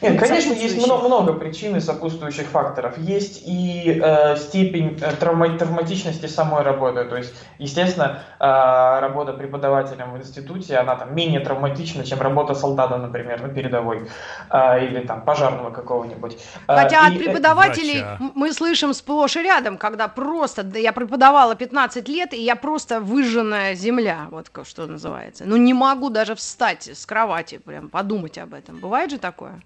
Нет, 0.00 0.20
конечно, 0.20 0.52
есть 0.52 0.76
много, 0.76 1.08
много 1.08 1.32
причин 1.32 1.76
и 1.76 1.80
сопутствующих 1.80 2.46
факторов. 2.46 2.98
Есть 2.98 3.42
и 3.46 4.00
э, 4.02 4.36
степень 4.36 4.98
э, 5.00 5.12
травма, 5.12 5.58
травматичности 5.58 6.26
самой 6.26 6.62
работы. 6.62 7.04
То 7.04 7.16
есть, 7.16 7.34
естественно, 7.58 8.22
э, 8.38 9.00
работа 9.00 9.32
преподавателем 9.32 10.12
в 10.12 10.18
институте, 10.18 10.76
она 10.76 10.94
там 10.96 11.14
менее 11.14 11.40
травматична, 11.40 12.04
чем 12.04 12.20
работа 12.20 12.54
солдата, 12.54 12.96
например, 12.96 13.42
на 13.42 13.48
передовой, 13.48 14.08
э, 14.50 14.84
или 14.86 15.00
там 15.00 15.22
пожарного 15.22 15.70
какого-нибудь. 15.70 16.38
Э, 16.68 16.76
Хотя 16.76 17.08
и, 17.08 17.12
от 17.12 17.18
преподавателей 17.18 18.02
врача. 18.02 18.18
мы 18.34 18.52
слышим 18.52 18.94
сплошь 18.94 19.36
и 19.36 19.42
рядом, 19.42 19.78
когда 19.78 20.08
просто, 20.08 20.62
да 20.62 20.78
я 20.78 20.92
преподавала 20.92 21.54
15 21.54 22.08
лет, 22.08 22.34
и 22.34 22.42
я 22.42 22.56
просто 22.56 23.00
выжженная 23.00 23.74
земля, 23.74 24.28
вот 24.30 24.50
что 24.64 24.86
называется. 24.86 25.44
Ну 25.46 25.56
не 25.56 25.74
могу 25.74 26.10
даже 26.10 26.34
встать 26.34 26.88
с 26.88 27.06
кровати, 27.06 27.58
прям 27.58 27.88
подумать 27.88 28.38
об 28.38 28.54
этом. 28.54 28.78
Бывает 28.78 29.10
же 29.10 29.18
такое? 29.18 29.60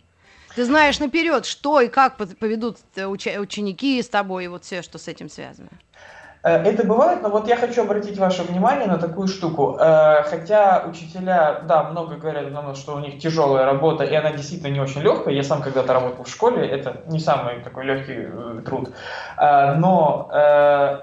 Ты 0.54 0.64
знаешь 0.64 0.99
наперед, 1.00 1.47
что 1.47 1.80
и 1.80 1.88
как 1.88 2.16
поведут 2.16 2.78
уч- 2.97 3.38
ученики 3.38 4.02
с 4.02 4.09
тобой, 4.09 4.44
и 4.44 4.49
вот 4.49 4.64
все, 4.64 4.82
что 4.82 4.99
с 4.99 5.09
этим 5.09 5.30
связано. 5.30 5.71
Э, 6.42 6.62
это 6.62 6.87
бывает, 6.87 7.23
но 7.23 7.28
вот 7.28 7.49
я 7.49 7.56
хочу 7.56 7.82
обратить 7.82 8.18
ваше 8.18 8.42
внимание 8.42 8.87
на 8.87 8.99
такую 8.99 9.28
штуку. 9.28 9.76
Э, 9.78 10.23
хотя 10.25 10.85
учителя, 10.88 11.62
да, 11.68 11.85
много 11.85 12.16
говорят 12.16 12.47
о 12.47 12.50
том, 12.50 12.75
что 12.75 12.97
у 12.97 12.99
них 12.99 13.18
тяжелая 13.18 13.64
работа, 13.64 14.04
и 14.04 14.14
она 14.14 14.32
действительно 14.32 14.73
не 14.73 14.80
очень 14.80 15.02
легкая. 15.02 15.35
Я 15.35 15.42
сам 15.42 15.62
когда-то 15.62 15.92
работал 15.92 16.25
в 16.25 16.28
школе, 16.28 16.66
это 16.66 17.02
не 17.06 17.21
самый 17.21 17.61
такой 17.61 17.85
легкий 17.85 18.26
э, 18.28 18.62
труд. 18.64 18.90
Но 19.38 20.30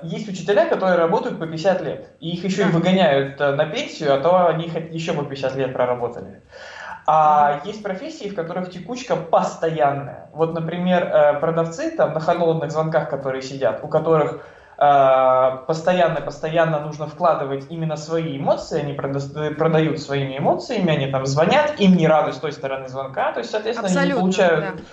есть 0.03 0.27
учителя, 0.29 0.65
которые 0.65 0.97
работают 0.97 1.39
по 1.39 1.45
50 1.45 1.81
лет, 1.81 2.09
и 2.19 2.31
их 2.31 2.43
еще 2.43 2.63
и 2.63 2.65
выгоняют 2.65 3.39
на 3.39 3.65
пенсию, 3.65 4.13
а 4.13 4.19
то 4.19 4.47
они 4.47 4.71
еще 4.91 5.13
по 5.13 5.23
50 5.23 5.55
лет 5.55 5.73
проработали. 5.73 6.41
А 7.11 7.61
есть 7.65 7.81
профессии, 7.81 8.29
в 8.29 8.35
которых 8.35 8.69
текучка 8.69 9.15
постоянная. 9.15 10.29
Вот, 10.31 10.53
например, 10.53 11.05
э, 11.05 11.39
продавцы 11.39 11.89
там 11.89 12.13
на 12.13 12.19
холодных 12.19 12.69
звонках, 12.69 13.09
которые 13.09 13.41
сидят, 13.41 13.83
у 13.83 13.87
которых 13.87 14.45
постоянно-постоянно 14.77 16.75
э, 16.75 16.81
нужно 16.81 17.07
вкладывать 17.07 17.65
именно 17.71 17.97
свои 17.97 18.37
эмоции, 18.37 18.81
они 18.81 18.93
продают 18.93 19.99
своими 19.99 20.37
эмоциями, 20.37 20.91
они 20.91 21.07
там 21.07 21.25
звонят, 21.25 21.79
им 21.79 21.97
не 21.97 22.07
рады 22.07 22.31
с 22.31 22.37
той 22.37 22.51
стороны 22.51 22.87
звонка, 22.87 23.31
то 23.31 23.39
есть, 23.39 23.49
соответственно, 23.49 23.87
Абсолютно, 23.87 24.01
они 24.01 24.13
не 24.13 24.19
получают... 24.21 24.65
Да 24.77 24.83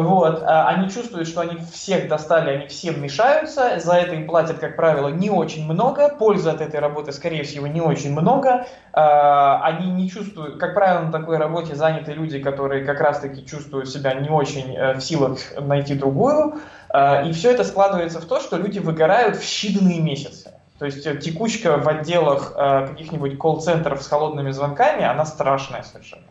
вот, 0.00 0.42
а, 0.42 0.66
они 0.66 0.90
чувствуют, 0.90 1.28
что 1.28 1.42
они 1.42 1.56
всех 1.72 2.08
достали, 2.08 2.50
они 2.50 2.66
всем 2.66 3.00
мешаются, 3.00 3.78
за 3.78 3.94
это 3.94 4.16
им 4.16 4.26
платят, 4.26 4.58
как 4.58 4.74
правило, 4.74 5.06
не 5.06 5.30
очень 5.30 5.64
много, 5.70 6.08
пользы 6.08 6.50
от 6.50 6.60
этой 6.60 6.80
работы, 6.80 7.12
скорее 7.12 7.44
всего, 7.44 7.68
не 7.68 7.80
очень 7.80 8.10
много. 8.10 8.66
А, 8.92 9.62
они 9.62 9.92
не 9.92 10.10
чувствуют, 10.10 10.58
как 10.58 10.74
правило, 10.74 11.04
на 11.04 11.12
такой 11.12 11.36
работе 11.36 11.76
заняты 11.76 12.12
люди, 12.12 12.40
которые 12.40 12.84
как 12.84 13.00
раз-таки 13.00 13.46
чувствуют 13.46 13.88
себя 13.88 14.14
не 14.14 14.30
очень 14.30 14.74
э, 14.74 14.94
в 14.94 15.00
силах 15.00 15.38
найти 15.60 15.94
другую. 15.94 16.54
А, 16.88 17.22
и 17.22 17.32
все 17.32 17.52
это 17.52 17.62
складывается 17.62 18.20
в 18.20 18.24
то, 18.24 18.40
что 18.40 18.56
люди 18.56 18.80
выгорают 18.80 19.36
в 19.36 19.42
считанные 19.42 20.00
месяцы. 20.00 20.54
То 20.80 20.86
есть 20.86 21.06
э, 21.06 21.16
текучка 21.18 21.78
в 21.78 21.86
отделах 21.86 22.52
э, 22.56 22.88
каких-нибудь 22.88 23.38
колл-центров 23.38 24.02
с 24.02 24.08
холодными 24.08 24.50
звонками, 24.50 25.04
она 25.04 25.24
страшная 25.24 25.84
совершенно. 25.84 26.24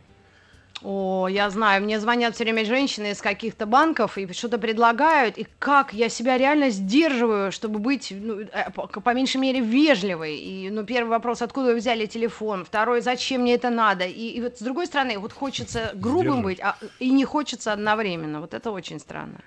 О, 0.83 1.27
я 1.29 1.49
знаю, 1.49 1.81
мне 1.83 1.99
звонят 1.99 2.35
все 2.35 2.43
время 2.43 2.65
женщины 2.65 3.11
из 3.11 3.21
каких-то 3.21 3.65
банков 3.65 4.17
и 4.17 4.31
что-то 4.33 4.57
предлагают, 4.57 5.37
и 5.37 5.47
как 5.59 5.93
я 5.93 6.09
себя 6.09 6.37
реально 6.37 6.71
сдерживаю, 6.71 7.51
чтобы 7.53 7.79
быть, 7.79 8.11
ну, 8.11 8.41
э, 8.41 8.71
по, 8.71 8.87
по 8.87 9.13
меньшей 9.13 9.37
мере, 9.37 9.61
вежливой. 9.61 10.35
И, 10.35 10.69
ну, 10.69 10.83
первый 10.83 11.09
вопрос, 11.09 11.41
откуда 11.41 11.67
вы 11.67 11.75
взяли 11.75 12.05
телефон? 12.05 12.65
Второй, 12.65 13.01
зачем 13.01 13.41
мне 13.41 13.53
это 13.53 13.69
надо? 13.69 14.05
И, 14.05 14.27
и 14.27 14.41
вот 14.41 14.57
с 14.57 14.61
другой 14.61 14.87
стороны, 14.87 15.17
вот 15.19 15.31
хочется 15.31 15.91
грубым 15.93 16.41
быть, 16.41 16.59
а, 16.59 16.75
и 16.99 17.11
не 17.11 17.23
хочется 17.23 17.71
одновременно. 17.71 18.41
Вот 18.41 18.53
это 18.53 18.71
очень 18.71 18.99
странно. 18.99 19.39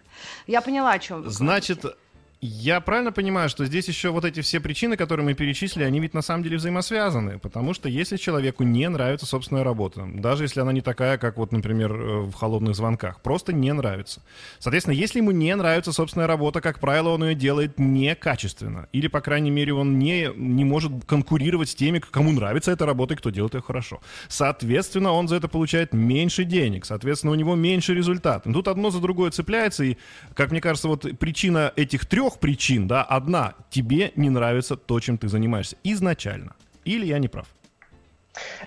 Я 0.47 0.63
поняла, 0.63 0.93
о 0.93 0.99
чем 0.99 1.23
вы 1.23 1.31
Значит, 1.31 1.83
говорите. 1.83 1.99
Я 2.43 2.83
правильно 2.83 3.13
понимаю, 3.13 3.49
что 3.49 3.65
здесь 3.65 3.89
еще 3.89 4.11
вот 4.11 4.27
эти 4.27 4.43
все 4.43 4.61
причины, 4.61 4.99
которые 4.99 5.25
мы 5.25 5.33
перечислили, 5.33 5.85
они 5.85 6.01
ведь 6.01 6.13
на 6.13 6.21
самом 6.21 6.43
деле 6.43 6.59
взаимосвязаны, 6.59 7.39
потому 7.39 7.73
что 7.73 7.89
если 7.89 8.19
человеку 8.19 8.63
не 8.63 8.87
нравится 8.91 9.25
собственная 9.25 9.65
работа, 9.65 10.07
даже 10.07 10.45
если 10.45 10.61
она 10.61 10.73
не 10.73 10.83
такая, 10.83 11.17
как 11.17 11.39
вот, 11.39 11.51
например, 11.51 11.93
э, 11.93 12.21
в 12.27 12.35
холодных 12.35 12.77
звонках, 12.77 13.23
просто 13.23 13.55
не 13.55 13.73
нравится. 13.73 14.21
Соответственно, 14.59 14.93
если 14.95 15.21
ему 15.21 15.31
не 15.31 15.55
нравится 15.57 15.93
собственная 15.93 16.27
работа, 16.27 16.61
как 16.61 16.79
правило, 16.79 17.09
он 17.09 17.25
ее 17.25 17.35
делает 17.35 17.79
некачественно, 17.79 18.89
или, 18.93 19.07
по 19.07 19.23
крайней 19.23 19.51
мере, 19.51 19.73
он 19.73 19.99
не, 19.99 20.29
не 20.37 20.67
может 20.67 20.93
конкурировать 21.07 21.71
с 21.71 21.75
теми, 21.75 22.01
кому 22.01 22.33
нравится 22.33 22.71
эта 22.71 22.85
работа 22.85 23.15
и 23.15 23.17
кто 23.17 23.31
делает 23.31 23.55
ее 23.55 23.63
хорошо. 23.63 24.03
Соответственно, 24.29 25.13
он 25.13 25.27
за 25.29 25.37
это 25.37 25.49
получает 25.49 25.95
меньше 25.95 26.45
денег, 26.45 26.85
соответственно, 26.85 27.33
у 27.33 27.37
него 27.37 27.55
меньше 27.55 27.95
результат. 27.95 28.45
Тут 28.45 28.69
одно 28.69 28.91
за 28.91 29.01
другое 29.01 29.31
цепляется, 29.31 29.85
и, 29.85 29.97
как 30.35 30.51
мне 30.51 30.61
кажется, 30.61 30.89
вот 30.89 31.07
причина 31.19 31.73
этих 31.77 32.05
трех 32.05 32.26
трех 32.27 32.39
причин, 32.39 32.89
да, 32.89 33.03
одна, 33.03 33.55
тебе 33.71 34.13
не 34.17 34.31
нравится 34.31 34.77
то, 34.77 35.01
чем 35.01 35.19
ты 35.19 35.29
занимаешься 35.29 35.77
изначально. 35.85 36.53
Или 36.85 37.07
я 37.07 37.19
не 37.19 37.29
прав? 37.29 37.47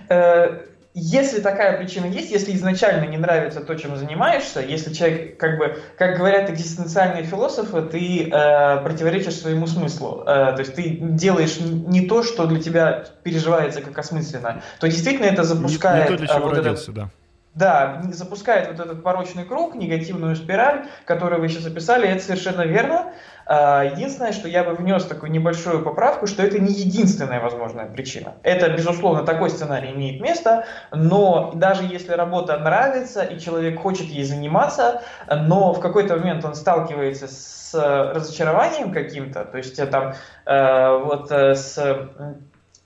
Э, 0.08 0.62
если 0.94 1.40
такая 1.40 1.76
причина 1.76 2.06
есть, 2.06 2.30
если 2.30 2.52
изначально 2.52 3.06
не 3.06 3.18
нравится 3.18 3.60
то, 3.60 3.74
чем 3.74 3.96
занимаешься, 3.96 4.60
если 4.60 4.92
человек, 4.92 5.38
как 5.38 5.58
бы, 5.58 5.78
как 5.98 6.16
говорят 6.16 6.50
экзистенциальные 6.50 7.24
философы, 7.24 7.82
ты 7.82 8.28
э, 8.28 8.82
противоречишь 8.82 9.36
своему 9.36 9.66
смыслу, 9.66 10.22
э, 10.22 10.52
то 10.54 10.58
есть 10.58 10.74
ты 10.74 10.98
делаешь 11.00 11.58
не 11.60 12.06
то, 12.06 12.22
что 12.22 12.46
для 12.46 12.60
тебя 12.60 13.04
переживается 13.22 13.82
как 13.82 13.98
осмысленно, 13.98 14.62
то 14.80 14.88
действительно 14.88 15.26
это 15.26 15.44
запускает... 15.44 16.08
Не, 16.08 16.12
не 16.12 16.16
то, 16.16 16.24
для 16.24 16.34
чего 16.34 16.48
вот 16.48 16.56
родился, 16.56 16.90
это, 16.90 16.92
да. 16.92 17.10
Да, 17.54 18.02
запускает 18.12 18.68
вот 18.68 18.78
этот 18.78 19.02
порочный 19.02 19.44
круг, 19.44 19.74
негативную 19.74 20.36
спираль, 20.36 20.86
которую 21.04 21.40
вы 21.40 21.48
сейчас 21.48 21.66
описали, 21.66 22.08
это 22.08 22.22
совершенно 22.22 22.62
верно. 22.62 23.12
А, 23.52 23.82
единственное, 23.82 24.30
что 24.30 24.46
я 24.46 24.62
бы 24.62 24.74
внес 24.74 25.04
такую 25.06 25.32
небольшую 25.32 25.82
поправку, 25.82 26.28
что 26.28 26.40
это 26.40 26.60
не 26.60 26.72
единственная 26.72 27.40
возможная 27.40 27.86
причина. 27.86 28.34
Это, 28.44 28.68
безусловно, 28.68 29.24
такой 29.24 29.50
сценарий 29.50 29.90
имеет 29.90 30.20
место, 30.20 30.66
но 30.92 31.50
даже 31.56 31.82
если 31.82 32.12
работа 32.12 32.56
нравится 32.58 33.24
и 33.24 33.40
человек 33.40 33.80
хочет 33.80 34.06
ей 34.06 34.22
заниматься, 34.22 35.02
но 35.28 35.72
в 35.72 35.80
какой-то 35.80 36.16
момент 36.16 36.44
он 36.44 36.54
сталкивается 36.54 37.26
с 37.26 37.74
разочарованием 38.14 38.92
каким-то, 38.92 39.44
то 39.44 39.58
есть 39.58 39.80
э, 39.80 39.86
там 39.86 40.14
э, 40.46 41.02
вот 41.04 41.32
э, 41.32 41.56
с 41.56 41.76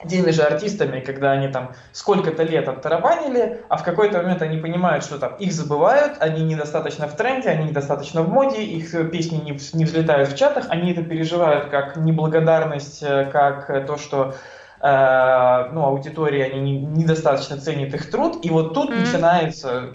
теми 0.08 0.30
же 0.30 0.42
артистами, 0.42 1.00
когда 1.00 1.32
они 1.32 1.48
там 1.48 1.72
сколько-то 1.92 2.42
лет 2.42 2.68
оттарабанили, 2.68 3.62
а 3.68 3.76
в 3.76 3.84
какой-то 3.84 4.18
момент 4.18 4.42
они 4.42 4.58
понимают, 4.58 5.04
что 5.04 5.18
там 5.18 5.34
их 5.36 5.52
забывают, 5.52 6.16
они 6.20 6.42
недостаточно 6.42 7.06
в 7.06 7.16
тренде, 7.16 7.48
они 7.48 7.70
недостаточно 7.70 8.22
в 8.22 8.28
моде, 8.28 8.62
их 8.62 8.90
песни 9.10 9.36
не, 9.36 9.58
не 9.72 9.84
взлетают 9.84 10.30
в 10.30 10.36
чатах, 10.36 10.66
они 10.68 10.92
это 10.92 11.02
переживают 11.02 11.70
как 11.70 11.96
неблагодарность, 11.96 13.02
э, 13.02 13.28
как 13.32 13.86
то, 13.86 13.96
что 13.96 14.34
э, 14.80 15.68
ну, 15.72 15.84
аудитория 15.84 16.44
они 16.44 16.60
не, 16.60 16.78
недостаточно 16.78 17.58
ценит 17.58 17.94
их 17.94 18.10
труд, 18.10 18.44
и 18.44 18.50
вот 18.50 18.74
тут 18.74 18.90
mm-hmm. 18.90 19.00
начинается 19.00 19.94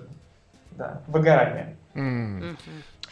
да, 0.71 1.01
выгорание. 1.07 1.75
Mm-hmm. 1.93 2.55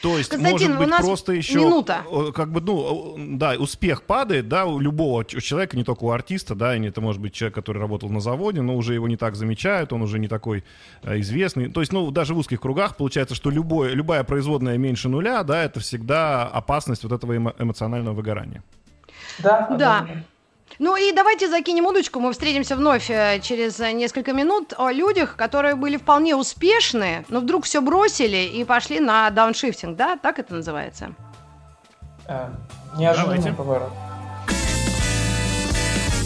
То 0.02 0.18
есть, 0.18 0.30
Константин, 0.30 0.76
может 0.76 0.90
быть, 0.90 1.00
просто 1.00 1.34
еще... 1.34 1.60
Минута. 1.60 2.04
Как 2.36 2.52
бы, 2.52 2.62
ну, 2.62 3.16
да, 3.18 3.56
успех 3.58 4.04
падает, 4.04 4.48
да, 4.48 4.66
у 4.66 4.80
любого 4.80 5.26
человека, 5.26 5.76
не 5.76 5.84
только 5.84 6.04
у 6.04 6.12
артиста, 6.12 6.56
да, 6.56 6.76
и 6.76 6.86
это 6.86 7.02
может 7.02 7.22
быть 7.22 7.34
человек, 7.34 7.56
который 7.56 7.80
работал 7.80 8.10
на 8.10 8.20
заводе, 8.20 8.62
но 8.62 8.76
уже 8.76 8.94
его 8.94 9.08
не 9.08 9.18
так 9.18 9.36
замечают, 9.36 9.94
он 9.94 10.02
уже 10.02 10.20
не 10.20 10.28
такой 10.28 10.64
э, 11.04 11.20
известный. 11.20 11.70
То 11.70 11.80
есть, 11.82 11.92
ну, 11.92 12.12
даже 12.12 12.34
в 12.34 12.38
узких 12.38 12.62
кругах 12.62 12.96
получается, 12.96 13.36
что 13.36 13.50
любое, 13.50 13.94
любая 13.94 14.24
производная 14.24 14.78
меньше 14.78 15.10
нуля, 15.10 15.44
да, 15.44 15.64
это 15.64 15.80
всегда 15.80 16.46
опасность 16.46 17.04
вот 17.04 17.12
этого 17.12 17.34
эмо- 17.34 17.56
эмоционального 17.58 18.14
выгорания. 18.14 18.64
Да. 19.40 19.68
Да. 19.78 20.08
Ну 20.80 20.96
и 20.96 21.12
давайте 21.12 21.50
закинем 21.50 21.88
удочку. 21.88 22.20
Мы 22.20 22.32
встретимся 22.32 22.76
вновь 22.76 23.10
э, 23.10 23.40
через 23.42 23.80
несколько 23.80 24.34
минут 24.34 24.74
о 24.78 24.92
людях, 24.92 25.36
которые 25.36 25.76
были 25.76 25.98
вполне 25.98 26.36
успешны, 26.36 27.26
но 27.30 27.40
вдруг 27.40 27.66
все 27.66 27.82
бросили 27.82 28.38
и 28.46 28.64
пошли 28.64 29.00
на 29.00 29.30
дауншифтинг, 29.32 29.98
да? 29.98 30.18
Так 30.18 30.38
это 30.38 30.54
называется? 30.54 31.16
Э, 32.28 32.50
неожиданный 32.96 33.54
поворот. 33.54 33.92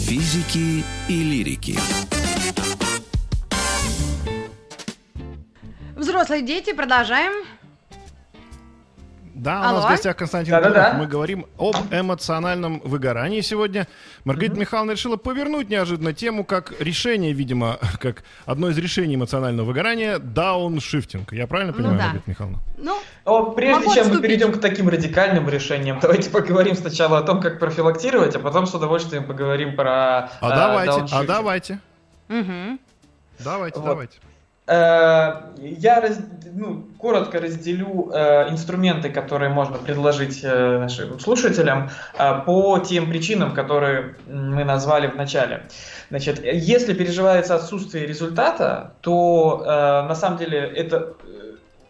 Физики 0.00 0.84
и 1.08 1.22
лирики. 1.22 1.78
Взрослые 5.96 6.42
дети, 6.42 6.74
продолжаем. 6.74 7.32
Да, 9.34 9.68
Алло? 9.68 9.70
у 9.70 9.80
нас 9.80 9.84
в 9.86 9.88
гостях 9.88 10.16
Константин 10.16 10.52
да, 10.52 10.60
да, 10.60 10.70
да. 10.70 10.94
Мы 10.98 11.06
говорим 11.06 11.46
об 11.58 11.76
эмоциональном 11.90 12.80
выгорании 12.80 13.40
сегодня. 13.40 13.88
Маргарита 14.24 14.56
mm-hmm. 14.56 14.60
Михайловна 14.60 14.90
решила 14.92 15.16
повернуть 15.16 15.70
неожиданно 15.70 16.12
тему 16.12 16.44
как 16.44 16.74
решение, 16.80 17.32
видимо, 17.32 17.78
как 18.00 18.24
одно 18.44 18.68
из 18.68 18.78
решений 18.78 19.14
эмоционального 19.14 19.66
выгорания– 19.66 20.18
дауншифтинг. 20.18 21.32
Я 21.32 21.46
правильно 21.46 21.72
понимаю, 21.72 21.94
ну, 21.94 21.98
да. 21.98 22.04
Маргарита 22.04 22.30
Михайловна? 22.30 22.58
Ну, 22.76 22.98
Но 23.24 23.52
прежде 23.52 23.84
чем 23.84 23.88
отступить. 23.88 24.14
мы 24.14 24.20
перейдем 24.20 24.52
к 24.52 24.60
таким 24.60 24.88
радикальным 24.88 25.48
решениям, 25.48 25.98
давайте 26.02 26.28
поговорим 26.28 26.74
сначала 26.74 27.18
о 27.18 27.22
том, 27.22 27.40
как 27.40 27.58
профилактировать, 27.58 28.36
а 28.36 28.38
потом 28.38 28.66
с 28.66 28.74
удовольствием 28.74 29.24
поговорим 29.24 29.76
про 29.76 30.28
А 30.28 30.28
э, 30.42 30.48
давайте, 30.48 31.14
а 31.14 31.24
давайте. 31.24 31.80
Угу. 32.28 32.78
Давайте, 33.38 33.78
вот. 33.78 33.86
давайте. 33.86 34.18
Э, 34.66 35.40
я 35.58 36.00
раз, 36.00 36.20
ну, 36.52 36.86
коротко 36.98 37.40
разделю 37.40 38.10
э, 38.12 38.50
инструменты, 38.50 39.10
которые 39.10 39.48
можно 39.48 39.78
предложить 39.78 40.40
э, 40.44 40.78
нашим 40.78 41.18
слушателям 41.18 41.90
по 42.46 42.78
тем 42.78 43.08
причинам, 43.10 43.54
которые 43.54 44.14
мы 44.28 44.62
назвали 44.64 45.08
в 45.08 45.16
начале. 45.16 45.64
Значит, 46.10 46.44
если 46.44 46.94
переживается 46.94 47.56
отсутствие 47.56 48.06
результата, 48.06 48.92
то 49.00 49.64
на 50.08 50.14
самом 50.14 50.38
деле 50.38 50.58
это 50.58 51.14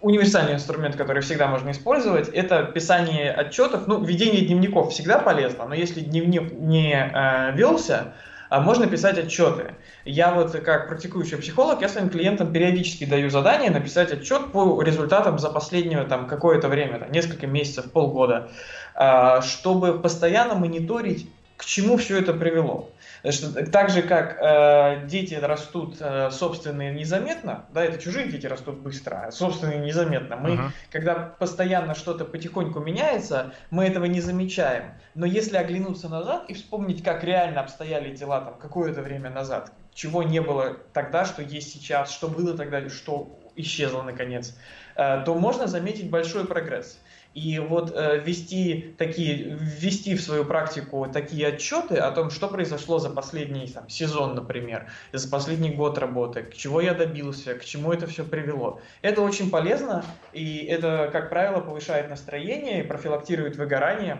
универсальный 0.01 0.55
инструмент, 0.55 0.97
который 0.97 1.23
всегда 1.23 1.49
можно 1.49 1.71
использовать, 1.71 2.29
это 2.29 2.63
писание 2.65 3.33
отчетов. 3.33 3.87
Ну, 3.87 4.03
ведение 4.03 4.47
дневников 4.47 4.93
всегда 4.93 5.19
полезно, 5.19 5.67
но 5.67 5.75
если 5.75 6.01
дневник 6.01 6.53
не 6.53 7.53
велся, 7.55 8.15
а 8.53 8.61
можно 8.61 8.87
писать 8.87 9.17
отчеты. 9.17 9.77
Я 10.05 10.35
вот 10.35 10.53
как 10.53 10.89
практикующий 10.89 11.39
психолог, 11.39 11.81
я 11.81 11.89
своим 11.89 12.11
клиентам 12.11 12.53
периодически 12.53 13.07
даю 13.07 13.31
задание 13.31 13.71
написать 13.71 14.13
отчет 14.13 14.53
по 14.53 14.83
результатам 14.83 15.39
за 15.39 15.49
последнее 15.49 16.05
там 16.05 16.27
какое-то 16.27 16.69
время, 16.69 16.99
там, 16.99 17.11
несколько 17.13 17.47
месяцев, 17.47 17.91
полгода, 17.91 18.51
а, 18.95 19.41
чтобы 19.41 19.99
постоянно 19.99 20.55
мониторить, 20.55 21.31
к 21.57 21.65
чему 21.65 21.97
все 21.97 22.19
это 22.19 22.35
привело. 22.35 22.91
Так 23.23 23.91
же, 23.91 24.03
как 24.03 24.37
э, 24.41 25.07
дети 25.07 25.35
растут 25.35 25.97
э, 26.01 26.31
собственные 26.33 26.93
незаметно, 26.93 27.67
да, 27.73 27.85
это 27.85 28.03
чужие 28.03 28.27
дети 28.27 28.47
растут 28.47 28.79
быстро, 28.79 29.27
а 29.27 29.31
собственные 29.31 29.79
незаметно. 29.79 30.37
Мы, 30.37 30.51
uh-huh. 30.51 30.71
когда 30.91 31.15
постоянно 31.15 31.95
что-то 31.95 32.25
потихоньку 32.25 32.81
меняется, 32.81 33.55
мы 33.71 33.85
этого 33.85 34.07
не 34.07 34.21
замечаем. 34.21 34.95
Но 35.15 35.25
если 35.25 35.57
оглянуться 35.57 36.09
назад 36.09 36.47
и 36.49 36.55
вспомнить, 36.55 37.05
как 37.05 37.23
реально 37.23 37.61
обстояли 37.61 38.15
дела 38.15 38.41
там 38.41 38.55
какое-то 38.59 39.03
время 39.03 39.31
назад, 39.31 39.73
чего 39.95 40.25
не 40.25 40.41
было 40.41 40.77
тогда, 40.93 41.25
что 41.25 41.43
есть 41.43 41.73
сейчас, 41.73 42.11
что 42.11 42.27
было 42.27 42.57
тогда, 42.57 42.89
что 42.89 43.39
исчезло 43.55 44.03
наконец, 44.03 44.57
э, 44.97 45.23
то 45.25 45.35
можно 45.37 45.69
заметить 45.69 46.11
большой 46.11 46.45
прогресс. 46.45 46.99
И 47.35 47.59
вот 47.59 47.93
э, 47.95 48.19
ввести, 48.19 48.95
такие, 48.99 49.57
ввести 49.59 50.15
в 50.15 50.21
свою 50.21 50.45
практику 50.45 51.09
такие 51.11 51.49
отчеты 51.49 51.97
о 51.97 52.11
том, 52.11 52.31
что 52.31 52.47
произошло 52.49 52.99
за 52.99 53.09
последний 53.09 53.69
там, 53.69 53.89
сезон, 53.89 54.35
например, 54.35 54.91
за 55.13 55.29
последний 55.29 55.71
год 55.71 55.97
работы, 55.97 56.43
к 56.43 56.55
чему 56.55 56.81
я 56.81 56.93
добился, 56.93 57.55
к 57.55 57.65
чему 57.65 57.93
это 57.93 58.07
все 58.07 58.25
привело. 58.25 58.81
Это 59.01 59.23
очень 59.23 59.51
полезно, 59.51 60.05
и 60.35 60.59
это, 60.59 61.09
как 61.11 61.31
правило, 61.31 61.61
повышает 61.61 62.11
настроение 62.11 62.85
и 62.85 62.87
профилактирует 62.87 63.57
выгорание. 63.57 64.19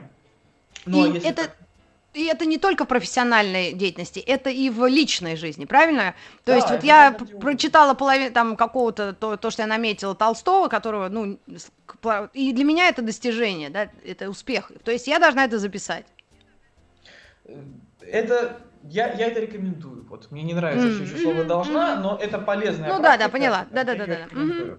Ну, 0.87 1.05
а 1.05 1.09
и 1.09 1.11
а 1.11 1.15
если 1.15 1.31
это... 1.31 1.51
И 2.15 2.27
это 2.27 2.45
не 2.45 2.59
только 2.59 2.85
в 2.85 2.89
профессиональной 2.89 3.73
деятельности, 3.73 4.19
это 4.19 4.51
и 4.51 4.69
в 4.69 4.87
личной 4.87 5.37
жизни, 5.37 5.65
правильно? 5.65 6.15
То 6.45 6.53
да, 6.53 6.57
есть 6.57 6.71
вот 6.71 6.85
я 6.85 7.13
прочитала 7.13 7.95
половину 7.95 8.33
там 8.33 8.57
какого-то, 8.57 9.15
то, 9.15 9.37
то, 9.39 9.51
что 9.51 9.63
я 9.63 9.67
наметила 9.67 10.15
Толстого, 10.15 10.69
которого, 10.69 11.09
ну, 11.09 11.39
и 12.35 12.53
для 12.53 12.65
меня 12.65 12.89
это 12.89 13.01
достижение, 13.01 13.71
да, 13.71 13.89
это 14.05 14.29
успех. 14.29 14.71
То 14.85 14.91
есть 14.91 15.07
я 15.07 15.19
должна 15.19 15.45
это 15.47 15.59
записать. 15.59 16.05
Это 18.01 18.61
я, 18.85 19.13
я 19.15 19.29
это 19.29 19.41
рекомендую. 19.41 20.05
Вот 20.11 20.31
мне 20.31 20.43
не 20.43 20.53
нравится 20.53 20.89
mm-hmm. 20.89 21.03
еще 21.03 21.17
слово 21.23 21.45
должна, 21.45 21.97
но 21.97 22.19
это 22.21 22.39
полезная. 22.39 22.95
Ну 22.95 23.03
да, 23.03 23.17
да, 23.17 23.29
поняла. 23.31 23.67
Да, 23.71 23.85
да, 23.85 23.95
да, 23.95 24.07
да. 24.07 24.79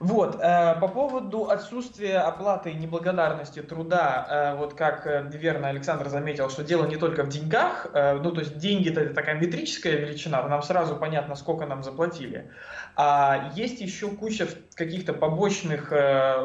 Вот, 0.00 0.38
э, 0.40 0.76
по 0.80 0.86
поводу 0.86 1.50
отсутствия 1.50 2.18
оплаты 2.18 2.70
и 2.70 2.74
неблагодарности 2.74 3.62
труда, 3.62 4.26
э, 4.28 4.56
вот 4.56 4.74
как 4.74 5.06
э, 5.06 5.28
верно 5.32 5.68
Александр 5.68 6.08
заметил, 6.08 6.50
что 6.50 6.62
дело 6.62 6.86
не 6.86 6.96
только 6.96 7.24
в 7.24 7.28
деньгах, 7.28 7.88
э, 7.92 8.14
ну 8.14 8.30
то 8.30 8.40
есть 8.40 8.58
деньги 8.58 8.90
это 8.90 9.12
такая 9.12 9.34
метрическая 9.34 9.96
величина, 9.96 10.46
нам 10.46 10.62
сразу 10.62 10.94
понятно, 10.94 11.34
сколько 11.34 11.66
нам 11.66 11.82
заплатили. 11.82 12.48
А 12.94 13.50
есть 13.56 13.80
еще 13.80 14.08
куча 14.08 14.48
каких-то 14.74 15.14
побочных 15.14 15.92
э, 15.92 15.96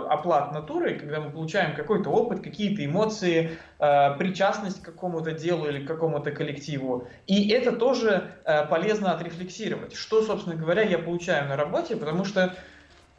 оплат 0.10 0.52
натуры, 0.52 0.96
когда 0.96 1.20
мы 1.20 1.30
получаем 1.30 1.76
какой-то 1.76 2.10
опыт, 2.10 2.42
какие-то 2.42 2.84
эмоции, 2.84 3.52
э, 3.78 4.18
причастность 4.18 4.82
к 4.82 4.86
какому-то 4.86 5.32
делу 5.32 5.68
или 5.68 5.84
к 5.84 5.88
какому-то 5.88 6.32
коллективу. 6.32 7.08
И 7.28 7.50
это 7.50 7.72
тоже 7.72 8.32
э, 8.46 8.66
полезно 8.66 9.14
отрефлексировать. 9.14 9.96
Что, 9.96 10.24
собственно 10.24 10.56
говоря, 10.56 10.82
я 10.82 10.98
получаю 10.98 11.48
на 11.48 11.56
работе, 11.56 11.96
потому 11.96 12.26
что 12.26 12.56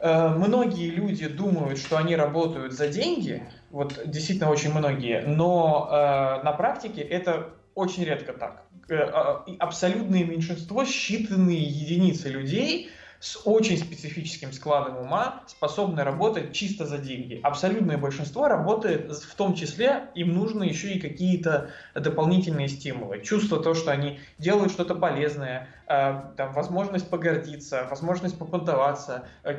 многие 0.01 0.89
люди 0.89 1.27
думают, 1.27 1.79
что 1.79 1.97
они 1.97 2.15
работают 2.15 2.73
за 2.73 2.87
деньги, 2.87 3.47
вот 3.71 3.99
действительно 4.05 4.49
очень 4.49 4.73
многие, 4.73 5.21
но 5.21 5.89
э, 5.91 6.43
на 6.43 6.51
практике 6.53 7.01
это 7.01 7.49
очень 7.75 8.05
редко 8.05 8.33
так. 8.33 8.65
Э, 8.87 8.95
а, 8.95 9.45
абсолютное 9.59 10.23
меньшинство, 10.23 10.83
считанные 10.83 11.59
единицы 11.59 12.29
людей 12.29 12.89
с 13.19 13.41
очень 13.45 13.77
специфическим 13.77 14.51
складом 14.51 14.97
ума 14.97 15.43
способны 15.47 16.03
работать 16.03 16.53
чисто 16.53 16.85
за 16.85 16.97
деньги. 16.97 17.39
Абсолютное 17.43 17.97
большинство 17.97 18.47
работает 18.47 19.11
в 19.11 19.35
том 19.35 19.55
числе, 19.55 20.09
им 20.15 20.33
нужно 20.33 20.63
еще 20.63 20.93
и 20.93 20.99
какие-то 20.99 21.71
дополнительные 21.93 22.67
стимулы. 22.67 23.21
Чувство 23.21 23.61
то, 23.61 23.73
что 23.73 23.91
они 23.91 24.19
делают 24.37 24.71
что-то 24.71 24.95
полезное, 24.95 25.69
э, 25.87 26.21
там, 26.37 26.53
возможность 26.53 27.09
погордиться, 27.09 27.87
возможность 27.89 28.37
попонтоваться, 28.37 29.27
э, 29.43 29.57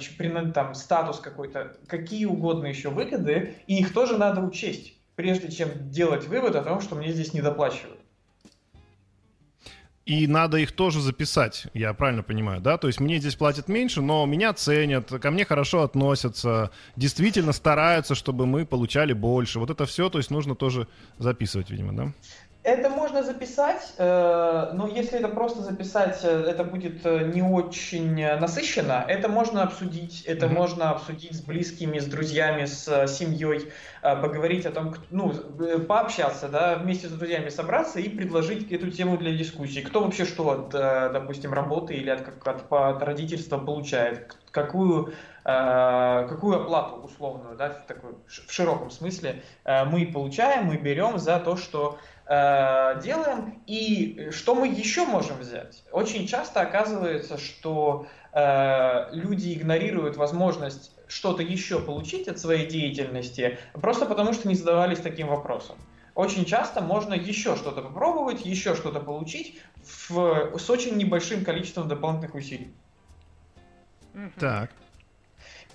там, 0.55 0.75
статус 0.75 1.21
какой-то, 1.21 1.77
какие 1.87 2.27
угодно 2.27 2.67
еще 2.67 2.91
выгоды, 2.91 3.55
и 3.67 3.79
их 3.79 3.93
тоже 3.93 4.19
надо 4.19 4.41
учесть, 4.41 4.95
прежде 5.15 5.51
чем 5.51 5.91
делать 5.91 6.27
вывод 6.27 6.57
о 6.57 6.63
том, 6.63 6.81
что 6.81 6.95
мне 6.95 7.13
здесь 7.13 7.35
недоплачивают. 7.35 7.96
И 10.07 10.29
надо 10.29 10.59
их 10.59 10.71
тоже 10.71 11.01
записать, 11.01 11.67
я 11.75 11.93
правильно 11.93 12.23
понимаю, 12.23 12.61
да? 12.61 12.79
То 12.79 12.87
есть 12.87 13.01
мне 13.01 13.19
здесь 13.19 13.35
платят 13.35 13.67
меньше, 13.67 14.01
но 14.01 14.25
меня 14.25 14.53
ценят, 14.53 15.09
ко 15.09 15.31
мне 15.33 15.45
хорошо 15.45 15.83
относятся, 15.83 16.71
действительно 16.95 17.51
стараются, 17.51 18.15
чтобы 18.15 18.47
мы 18.47 18.65
получали 18.65 19.13
больше. 19.13 19.59
Вот 19.59 19.69
это 19.69 19.85
все, 19.85 20.09
то 20.09 20.19
есть 20.19 20.31
нужно 20.31 20.55
тоже 20.55 20.87
записывать, 21.19 21.71
видимо, 21.71 21.93
да? 21.93 22.13
Это 22.67 22.91
можно 22.91 23.23
записать, 23.23 23.95
э, 23.97 24.71
но 24.73 24.89
если 24.89 25.21
это 25.21 25.29
просто 25.29 25.63
записать, 25.63 26.19
э, 26.25 26.47
это 26.49 26.65
будет 26.65 27.07
э, 27.07 27.31
не 27.33 27.41
очень 27.41 28.21
насыщенно. 28.41 29.05
Это 29.07 29.29
можно 29.29 29.63
обсудить, 29.63 30.23
это 30.23 30.47
mm-hmm. 30.47 30.53
можно 30.53 30.91
обсудить 30.91 31.37
с 31.37 31.43
близкими, 31.43 32.01
с 32.01 32.07
друзьями, 32.07 32.65
с 32.65 33.07
семьей, 33.07 33.71
поговорить 34.03 34.67
о 34.67 34.73
том, 34.73 34.97
ну, 35.11 35.33
пообщаться, 35.87 36.49
да, 36.49 36.75
вместе 36.75 37.07
с 37.07 37.13
друзьями 37.13 37.51
собраться 37.51 38.01
и 38.01 38.09
предложить 38.09 38.73
эту 38.73 38.91
тему 38.91 39.17
для 39.17 39.31
дискуссии. 39.31 39.81
Кто 39.81 40.01
вообще 40.01 40.25
что 40.25 40.51
от, 40.51 40.71
допустим, 40.71 41.53
работы 41.53 41.95
или 41.95 42.11
от, 42.11 42.27
от, 42.45 42.65
от 42.69 43.03
родительства 43.03 43.59
получает, 43.59 44.37
какую 44.51 45.13
какую 45.45 46.63
оплату 46.63 46.97
условную, 47.05 47.57
да, 47.57 47.69
в, 47.69 47.87
такой, 47.87 48.17
в 48.27 48.53
широком 48.53 48.91
смысле, 48.91 49.45
мы 49.65 50.07
получаем, 50.07 50.65
мы 50.65 50.77
берем 50.77 51.21
за 51.21 51.39
то, 51.39 51.57
что 51.57 52.01
Э, 52.29 53.01
делаем. 53.03 53.63
И 53.67 54.31
что 54.31 54.55
мы 54.55 54.69
еще 54.69 55.05
можем 55.05 55.39
взять? 55.39 55.85
Очень 55.93 56.27
часто 56.27 56.61
оказывается, 56.61 57.39
что 57.39 58.07
э, 58.33 59.15
люди 59.15 59.55
игнорируют 59.55 60.17
возможность 60.17 60.93
что-то 61.07 61.43
еще 61.43 61.81
получить 61.81 62.27
от 62.27 62.39
своей 62.39 62.67
деятельности, 62.67 63.59
просто 63.75 64.07
потому 64.07 64.33
что 64.33 64.49
не 64.49 64.57
задавались 64.57 64.99
таким 64.99 65.29
вопросом. 65.29 65.77
Очень 66.17 66.47
часто 66.47 66.81
можно 66.81 67.15
еще 67.15 67.57
что-то 67.57 67.83
попробовать, 67.83 68.45
еще 68.45 68.75
что-то 68.75 69.01
получить 69.01 69.61
в, 70.09 70.59
с 70.59 70.71
очень 70.71 70.97
небольшим 70.97 71.45
количеством 71.45 71.89
дополнительных 71.89 72.35
усилий. 72.35 72.75
Так. 74.41 74.71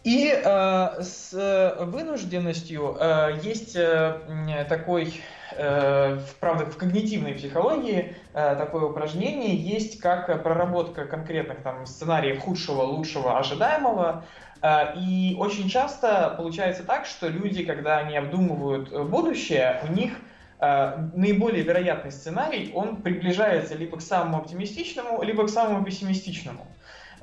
И 0.04 0.32
э, 0.34 1.02
с 1.02 1.34
э, 1.34 1.84
вынужденностью 1.86 2.98
э, 3.00 3.40
есть 3.44 3.76
э, 3.76 4.66
такой 4.68 5.14
Э, 5.54 6.20
правда, 6.40 6.66
в 6.66 6.78
когнитивной 6.78 7.34
психологии 7.34 8.16
э, 8.34 8.56
такое 8.56 8.84
упражнение 8.84 9.56
есть 9.56 10.00
как 10.00 10.44
проработка 10.44 11.06
конкретных 11.06 11.62
там 11.62 11.86
сценариев 11.86 12.40
худшего, 12.40 12.84
лучшего, 12.84 13.38
ожидаемого. 13.38 14.24
Э, 14.62 14.96
и 14.98 15.36
очень 15.38 15.70
часто 15.70 16.34
получается 16.38 16.84
так, 16.84 17.06
что 17.06 17.28
люди, 17.28 17.66
когда 17.66 17.98
они 17.98 18.18
обдумывают 18.18 18.92
будущее, 19.10 19.82
у 19.88 19.94
них 19.94 20.14
наиболее 20.60 21.64
вероятный 21.64 22.12
сценарий, 22.12 22.72
он 22.76 22.98
приближается 22.98 23.74
либо 23.74 23.98
к 23.98 24.02
самому 24.02 24.38
оптимистичному, 24.38 25.24
либо 25.24 25.48
к 25.48 25.50
самому 25.50 25.84
пессимистичному. 25.84 26.68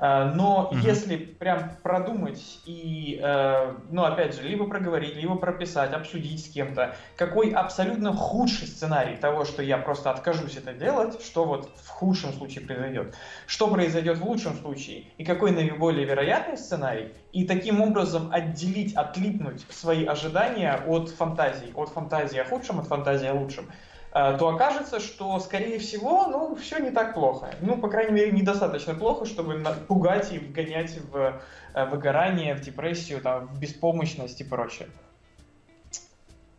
Э, 0.00 0.32
но 0.34 0.68
угу. 0.70 0.76
если 0.76 1.16
прям 1.16 1.72
продумать 1.82 2.60
и, 2.64 3.20
э, 3.22 3.74
ну, 3.90 4.04
опять 4.04 4.34
же, 4.34 4.42
либо 4.42 4.66
проговорить, 4.66 5.16
либо 5.16 5.34
прописать, 5.36 5.92
обсудить 5.92 6.44
с 6.44 6.48
кем-то, 6.48 6.96
какой 7.16 7.50
абсолютно 7.50 8.12
худший 8.12 8.68
сценарий 8.68 9.16
того, 9.16 9.44
что 9.44 9.62
я 9.62 9.78
просто 9.78 10.10
откажусь 10.10 10.56
это 10.56 10.72
делать, 10.72 11.20
что 11.22 11.44
вот 11.44 11.70
в 11.82 11.88
худшем 11.88 12.32
случае 12.32 12.64
произойдет, 12.64 13.14
что 13.46 13.68
произойдет 13.68 14.18
в 14.18 14.24
лучшем 14.24 14.54
случае, 14.54 15.04
и 15.16 15.24
какой 15.24 15.50
наиболее 15.50 16.04
вероятный 16.04 16.56
сценарий, 16.56 17.12
и 17.32 17.44
таким 17.44 17.80
образом 17.80 18.30
отделить, 18.32 18.94
отлипнуть 18.94 19.66
свои 19.70 20.04
ожидания 20.04 20.80
от 20.86 21.10
фантазий, 21.10 21.72
от 21.74 21.88
фантазии 21.88 22.38
о 22.38 22.44
худшем, 22.44 22.78
от 22.80 22.86
фантазии 22.86 23.26
о 23.26 23.34
лучшем– 23.34 23.66
то 24.12 24.48
окажется, 24.48 25.00
что, 25.00 25.38
скорее 25.38 25.78
всего, 25.78 26.26
ну, 26.26 26.56
все 26.56 26.78
не 26.78 26.90
так 26.90 27.14
плохо. 27.14 27.54
Ну, 27.60 27.76
по 27.76 27.88
крайней 27.88 28.12
мере, 28.12 28.32
недостаточно 28.32 28.94
плохо, 28.94 29.26
чтобы 29.26 29.62
пугать 29.86 30.32
и 30.32 30.38
вгонять 30.38 30.98
в 31.12 31.40
э, 31.74 31.84
выгорание, 31.86 32.54
в 32.54 32.60
депрессию, 32.60 33.20
там, 33.20 33.48
в 33.48 33.58
беспомощность 33.60 34.40
и 34.40 34.44
прочее. 34.44 34.88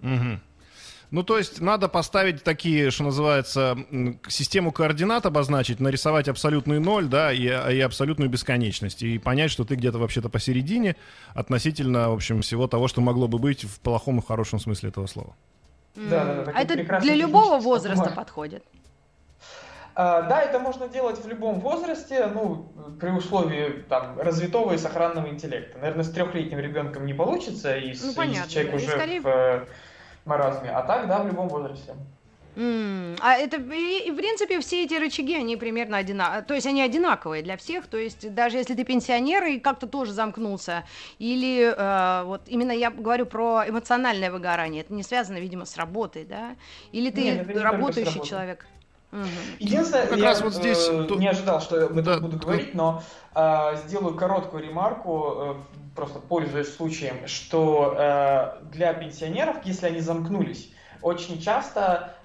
Угу. 0.01 0.39
Ну, 1.12 1.23
то 1.23 1.39
есть 1.39 1.59
надо 1.59 1.88
поставить 1.88 2.43
такие, 2.43 2.91
что 2.91 3.03
называется, 3.03 3.75
систему 4.27 4.71
координат 4.71 5.25
обозначить, 5.25 5.79
нарисовать 5.79 6.27
абсолютный 6.27 6.79
ноль, 6.79 7.07
да, 7.07 7.33
и, 7.33 7.45
и 7.45 7.79
абсолютную 7.79 8.29
бесконечность, 8.29 9.01
и 9.01 9.17
понять, 9.17 9.49
что 9.49 9.65
ты 9.65 9.73
где-то 9.73 9.97
вообще-то 9.97 10.29
посередине 10.29 10.95
относительно, 11.33 12.12
в 12.12 12.13
общем, 12.13 12.41
всего 12.41 12.67
того, 12.67 12.88
что 12.88 13.01
могло 13.01 13.27
бы 13.27 13.39
быть 13.39 13.63
в 13.63 13.79
плохом 13.79 14.19
и 14.19 14.25
хорошем 14.25 14.59
смысле 14.59 14.89
этого 14.89 15.07
слова. 15.07 15.35
Да, 15.95 16.25
да, 16.25 16.43
да, 16.43 16.52
а 16.56 16.62
это 16.62 16.75
для 16.99 17.15
любого 17.15 17.60
возраста 17.60 18.04
бумаг. 18.04 18.15
подходит? 18.15 18.63
А, 19.95 20.21
да, 20.21 20.41
это 20.41 20.60
можно 20.60 20.88
делать 20.88 21.21
в 21.21 21.28
любом 21.28 21.60
возрасте, 21.60 22.28
ну, 22.28 22.71
при 23.02 23.10
условии 23.10 23.84
там, 23.89 24.17
развитого 24.17 24.73
и 24.73 24.78
сохранного 24.78 25.28
интеллекта. 25.28 25.78
Наверное, 25.78 26.06
с 26.06 26.12
трехлетним 26.12 26.60
ребенком 26.60 27.06
не 27.06 27.13
получится, 27.13 27.75
и 27.75 27.93
ну, 28.02 28.13
понятно, 28.13 28.49
человек 28.49 28.71
да. 28.71 28.78
уже 28.78 28.88
скорее... 28.88 29.21
в 29.21 29.28
э, 29.28 29.65
маразме. 30.23 30.69
А 30.69 30.84
так, 30.84 31.08
да, 31.08 31.19
в 31.19 31.28
любом 31.28 31.49
возрасте. 31.49 31.95
Mm. 32.60 33.17
А 33.22 33.36
это, 33.36 33.56
и, 33.56 34.12
в 34.12 34.17
принципе, 34.17 34.60
все 34.60 34.84
эти 34.84 34.93
рычаги, 34.93 35.34
они 35.34 35.56
примерно 35.56 35.95
одинаковые, 35.95 36.43
то 36.43 36.54
есть 36.54 36.67
они 36.67 36.82
одинаковые 36.82 37.41
для 37.41 37.56
всех, 37.56 37.88
то 37.88 37.95
есть 37.95 38.34
даже 38.34 38.58
если 38.58 38.76
ты 38.76 38.84
пенсионер 38.84 39.45
и 39.45 39.60
как-то 39.60 39.88
тоже 39.88 40.12
замкнулся, 40.12 40.84
или 41.19 41.74
э, 41.74 42.24
вот 42.26 42.41
именно 42.48 42.74
я 42.74 42.91
говорю 42.91 43.28
про 43.28 43.63
эмоциональное 43.65 44.30
выгорание, 44.30 44.82
это 44.82 44.93
не 44.93 45.04
связано, 45.04 45.38
видимо, 45.38 45.63
с 45.63 45.78
работой, 45.78 46.26
да, 46.26 46.58
или 46.91 47.10
ты 47.12 47.22
Нет, 47.22 47.58
работающий 47.58 48.22
человек. 48.26 48.67
Угу. 49.13 49.22
Единственное, 49.60 50.08
как 50.08 50.17
я 50.17 50.26
раз 50.26 50.41
вот 50.41 50.54
здесь 50.54 50.86
э, 50.89 51.08
не 51.15 51.30
ожидал, 51.30 51.62
что 51.62 51.80
я 51.80 51.88
да, 51.88 52.19
буду 52.19 52.38
говорить, 52.38 52.74
но 52.74 53.02
э, 53.36 53.78
сделаю 53.86 54.15
короткую 54.15 54.63
ремарку, 54.63 55.34
э, 55.38 55.56
просто 55.95 56.19
пользуясь 56.19 56.76
случаем, 56.76 57.26
что 57.26 57.95
э, 57.98 58.65
для 58.74 58.93
пенсионеров, 58.93 59.63
если 59.63 59.86
они 59.86 60.02
замкнулись, 60.02 60.69
очень 61.02 61.41
часто 61.41 62.15
Э, 62.17 62.18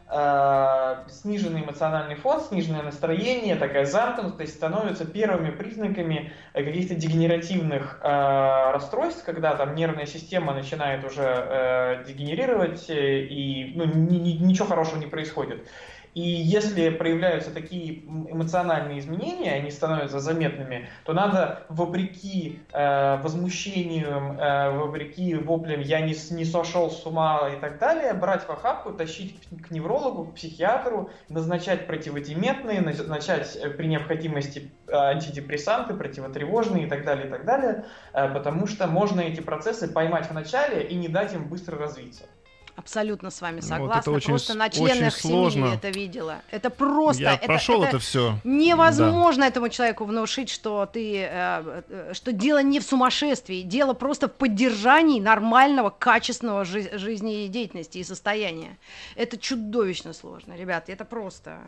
сниженный 1.09 1.63
эмоциональный 1.63 2.15
фон, 2.15 2.41
сниженное 2.41 2.83
настроение, 2.83 3.57
такая 3.57 3.85
замкнутость 3.85 4.55
становятся 4.55 5.05
первыми 5.05 5.51
признаками 5.51 6.33
каких-то 6.53 6.95
дегенеративных 6.95 7.99
э, 8.03 8.71
расстройств, 8.73 9.25
когда 9.25 9.55
там 9.57 9.75
нервная 9.75 10.07
система 10.07 10.55
начинает 10.55 11.05
уже 11.05 11.23
э, 11.25 12.05
дегенерировать 12.07 12.87
и 12.89 13.73
ну, 13.75 13.85
ни, 13.87 14.17
ни, 14.17 14.33
ничего 14.45 14.67
хорошего 14.67 14.99
не 14.99 15.07
происходит. 15.07 15.67
И 16.15 16.21
если 16.21 16.91
проявляются 16.91 17.51
такие 17.51 18.05
эмоциональные 18.05 19.01
изменения, 19.01 19.53
они 19.55 19.71
становятся 19.73 20.21
заметными, 20.21 20.89
то 21.05 21.13
надо 21.13 21.65
вопреки 21.69 22.61
э, 22.73 23.21
возмущению, 23.21 24.37
э, 24.39 24.71
вопреки 24.79 25.35
воплям 25.35 25.81
«я 25.81 26.01
не, 26.01 26.15
не 26.31 26.45
сошел 26.45 26.91
с 26.91 27.05
ума» 27.05 27.51
и 27.53 27.59
так 27.59 27.79
далее, 27.79 28.15
брать 28.15 28.45
в 28.47 28.51
охапку, 28.51 28.93
тащить 28.93 29.37
к, 29.61 29.73
неврологу, 29.73 30.27
к 30.27 30.35
психиатру, 30.35 31.11
назначать 31.29 31.89
противодеметные, 31.89 32.81
назначать 32.81 33.57
э, 33.57 33.71
при 33.71 33.89
необходимости 33.89 34.71
э, 34.87 34.93
антидепрессанты, 34.93 35.95
противотревожные 35.95 36.87
и 36.87 36.89
так 36.89 37.05
далее, 37.05 37.27
и 37.27 37.31
так 37.31 37.45
далее, 37.45 37.87
э, 38.13 38.29
потому 38.29 38.69
что 38.69 38.87
можно 38.87 39.21
эти 39.21 39.41
процессы 39.41 39.89
поймать 39.89 40.31
в 40.31 40.33
начале 40.33 40.85
и 40.85 40.95
не 40.95 41.09
дать 41.09 41.35
им 41.35 41.49
быстро 41.49 41.77
развиться. 41.77 42.27
Абсолютно 42.77 43.31
с 43.31 43.41
вами 43.41 43.61
согласна. 43.61 43.87
Вот 43.87 43.97
это 44.03 44.11
очень, 44.11 44.31
просто 44.31 44.55
на 44.55 44.69
членах 44.69 45.17
семьи 45.17 45.75
это 45.75 45.91
видела. 45.91 46.43
Это 46.51 46.71
просто. 46.71 47.23
Я 47.23 47.35
это, 47.35 47.47
прошел 47.47 47.83
это, 47.83 47.91
это 47.91 47.99
все. 48.01 48.39
Невозможно 48.43 49.43
да. 49.43 49.49
этому 49.49 49.69
человеку 49.69 50.05
внушить, 50.05 50.51
что 50.51 50.85
ты, 50.87 51.19
э, 51.19 51.83
э, 51.89 52.13
что 52.15 52.33
дело 52.33 52.63
не 52.63 52.81
в 52.81 52.83
сумасшествии, 52.83 53.63
дело 53.63 53.95
просто 53.95 54.29
в 54.29 54.33
поддержании 54.33 55.21
нормального, 55.21 55.91
качественного 55.91 56.65
жи- 56.65 56.99
жизнедеятельности 56.99 57.99
и 57.99 58.05
состояния. 58.05 58.77
Это 59.15 59.39
чудовищно 59.39 60.13
сложно, 60.13 60.55
ребят. 60.55 60.89
Это 60.89 61.05
просто. 61.05 61.59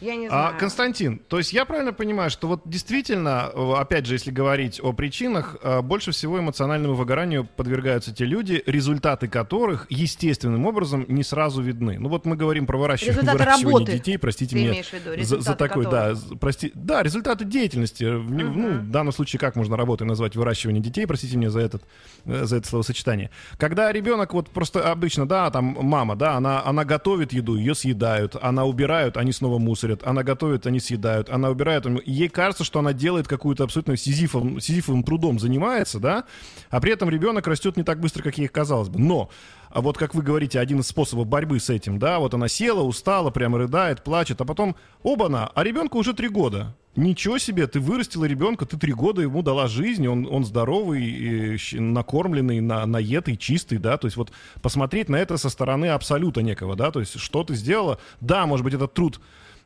Я 0.00 0.16
не 0.16 0.26
а, 0.26 0.30
знаю. 0.30 0.54
А, 0.54 0.58
Константин, 0.58 1.18
то 1.28 1.38
есть 1.38 1.52
я 1.52 1.64
правильно 1.64 1.92
понимаю, 1.92 2.30
что 2.30 2.48
вот 2.48 2.62
действительно, 2.64 3.46
опять 3.78 4.06
же, 4.06 4.14
если 4.14 4.30
говорить 4.30 4.80
о 4.82 4.92
причинах, 4.92 5.56
э, 5.62 5.82
больше 5.82 6.12
всего 6.12 6.38
эмоциональному 6.38 6.94
выгоранию 6.94 7.46
подвергаются 7.56 8.14
те 8.14 8.24
люди, 8.24 8.62
результаты 8.66 9.28
которых 9.28 9.86
естественным 9.90 10.66
образом 10.66 11.04
не 11.08 11.22
сразу 11.22 11.60
видны. 11.60 11.98
Ну 11.98 12.08
вот 12.08 12.24
мы 12.24 12.36
говорим 12.36 12.66
про 12.66 12.78
выращивание, 12.78 13.20
выращивание 13.20 13.64
работы. 13.66 13.92
детей, 13.92 14.18
простите 14.18 14.56
Ты 14.56 14.62
меня 14.62 15.24
за, 15.24 15.40
за 15.40 15.54
такой, 15.54 15.84
которых? 15.84 16.30
да, 16.30 16.36
прости, 16.36 16.72
да, 16.74 17.02
результаты 17.02 17.44
деятельности. 17.44 18.04
Uh-huh. 18.04 18.28
Ну, 18.28 18.78
в 18.78 18.90
данном 18.90 19.12
случае 19.12 19.38
как 19.38 19.56
можно 19.56 19.76
работой 19.76 20.04
назвать 20.04 20.34
выращивание 20.34 20.82
детей, 20.82 21.06
простите 21.06 21.36
меня 21.36 21.50
за 21.50 21.60
этот, 21.60 21.82
э, 22.24 22.44
за 22.44 22.56
это 22.56 22.66
словосочетание. 22.66 23.30
Когда 23.58 23.92
ребенок 23.92 24.32
вот 24.32 24.48
просто 24.48 24.90
обычно, 24.90 25.28
да, 25.28 25.50
там 25.50 25.76
мама, 25.80 26.16
да, 26.16 26.36
она, 26.36 26.64
она 26.64 26.84
готовит 26.84 27.32
еду, 27.32 27.56
ее 27.56 27.74
съедают, 27.74 28.36
она 28.40 28.64
убирают, 28.64 29.16
они 29.16 29.32
снова 29.32 29.58
мусорят 29.58 29.89
мусорят, 29.90 30.06
она 30.06 30.22
готовит, 30.22 30.66
они 30.66 30.80
съедают, 30.80 31.30
она 31.30 31.50
убирает. 31.50 31.84
Ей 32.06 32.28
кажется, 32.28 32.64
что 32.64 32.78
она 32.78 32.92
делает 32.92 33.28
какую-то 33.28 33.64
абсолютно 33.64 33.96
сизифовым, 33.96 34.60
сизифовым 34.60 35.02
трудом 35.02 35.38
занимается, 35.38 35.98
да, 35.98 36.24
а 36.70 36.80
при 36.80 36.92
этом 36.92 37.10
ребенок 37.10 37.46
растет 37.46 37.76
не 37.76 37.82
так 37.82 38.00
быстро, 38.00 38.22
как 38.22 38.38
ей 38.38 38.48
казалось 38.48 38.88
бы. 38.88 38.98
Но 38.98 39.30
а 39.70 39.80
вот 39.82 39.96
как 39.96 40.14
вы 40.14 40.22
говорите, 40.22 40.58
один 40.58 40.80
из 40.80 40.88
способов 40.88 41.26
борьбы 41.26 41.60
с 41.60 41.70
этим, 41.70 41.98
да, 41.98 42.18
вот 42.18 42.34
она 42.34 42.48
села, 42.48 42.82
устала, 42.82 43.30
прямо 43.30 43.58
рыдает, 43.58 44.02
плачет, 44.02 44.40
а 44.40 44.44
потом, 44.44 44.74
оба-на, 45.02 45.46
а 45.46 45.62
ребенку 45.62 45.98
уже 45.98 46.12
три 46.12 46.28
года. 46.28 46.74
Ничего 46.96 47.38
себе, 47.38 47.68
ты 47.68 47.78
вырастила 47.78 48.24
ребенка, 48.24 48.66
ты 48.66 48.76
три 48.76 48.92
года 48.92 49.22
ему 49.22 49.42
дала 49.42 49.68
жизнь, 49.68 50.08
он, 50.08 50.26
он 50.28 50.44
здоровый, 50.44 51.56
накормленный, 51.72 52.60
на, 52.60 52.84
наетый, 52.84 53.36
чистый, 53.36 53.78
да, 53.78 53.96
то 53.96 54.08
есть 54.08 54.16
вот 54.16 54.32
посмотреть 54.60 55.08
на 55.08 55.14
это 55.14 55.36
со 55.36 55.50
стороны 55.50 55.86
абсолюта 55.86 56.42
некого, 56.42 56.74
да, 56.74 56.90
то 56.90 56.98
есть 56.98 57.20
что 57.20 57.44
ты 57.44 57.54
сделала, 57.54 58.00
да, 58.20 58.44
может 58.46 58.64
быть, 58.64 58.74
этот 58.74 58.92
труд 58.92 59.20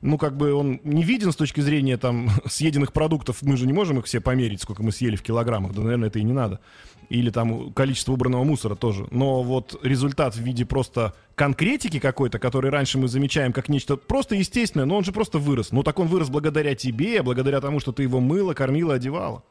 ну, 0.05 0.19
как 0.19 0.37
бы 0.37 0.53
он 0.53 0.81
не 0.85 1.03
виден 1.03 1.33
с 1.33 1.37
точки 1.37 1.63
зрения 1.63 1.97
там 1.97 2.29
съеденных 2.47 2.93
продуктов, 2.93 3.39
мы 3.41 3.57
же 3.57 3.67
не 3.67 3.73
можем 3.73 3.99
их 3.99 4.05
все 4.05 4.21
померить, 4.21 4.61
сколько 4.61 4.83
мы 4.83 4.93
съели 4.93 5.17
в 5.17 5.23
килограммах, 5.23 5.73
да, 5.73 5.81
наверное, 5.81 6.09
это 6.09 6.19
и 6.19 6.23
не 6.23 6.35
надо. 6.35 6.61
Или 7.09 7.31
там 7.31 7.73
количество 7.73 8.13
убранного 8.13 8.45
мусора 8.45 8.75
тоже. 8.75 9.07
Но 9.11 9.43
вот 9.43 9.81
результат 9.83 10.37
в 10.37 10.41
виде 10.41 10.67
просто 10.67 11.15
конкретики 11.35 12.01
какой-то, 12.01 12.39
который 12.39 12.71
раньше 12.71 12.99
мы 12.99 13.09
замечаем 13.09 13.53
как 13.53 13.71
нечто 13.71 13.97
просто 13.97 14.35
естественное, 14.35 14.85
но 14.85 14.97
он 14.97 15.05
же 15.05 15.13
просто 15.13 15.39
вырос. 15.39 15.73
Ну, 15.73 15.83
так 15.83 15.99
он 15.99 16.07
вырос 16.07 16.29
благодаря 16.29 16.75
тебе, 16.75 17.23
благодаря 17.23 17.63
тому, 17.63 17.81
что 17.81 17.93
ты 17.93 18.03
его 18.03 18.21
мыла, 18.21 18.53
кормила, 18.53 18.95
одевала. 18.95 19.43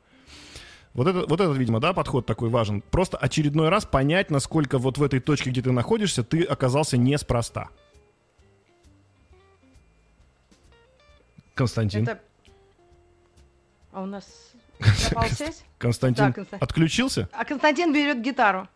Вот 0.94 1.08
это, 1.08 1.26
вот 1.28 1.42
этот, 1.42 1.58
видимо, 1.58 1.80
да, 1.80 1.94
подход 1.94 2.28
такой 2.28 2.50
важен. 2.50 2.84
Просто 2.92 3.18
очередной 3.18 3.70
раз 3.70 3.86
понять, 3.86 4.30
насколько 4.30 4.78
вот 4.78 5.00
в 5.00 5.04
этой 5.04 5.20
точке, 5.20 5.50
где 5.50 5.64
ты 5.64 5.72
находишься, 5.72 6.24
ты 6.24 6.44
оказался 6.44 6.98
неспроста. 6.98 7.70
Константин. 11.54 12.04
Это... 12.04 12.20
А 13.92 14.02
у 14.02 14.06
нас 14.06 14.26
пропал 15.12 15.30
связь? 15.30 15.64
Константин 15.78 16.28
да, 16.28 16.34
Константин 16.34 16.64
отключился? 16.64 17.30
А 17.32 17.46
Константин 17.46 17.94
берет 17.94 18.22
гитару. 18.22 18.68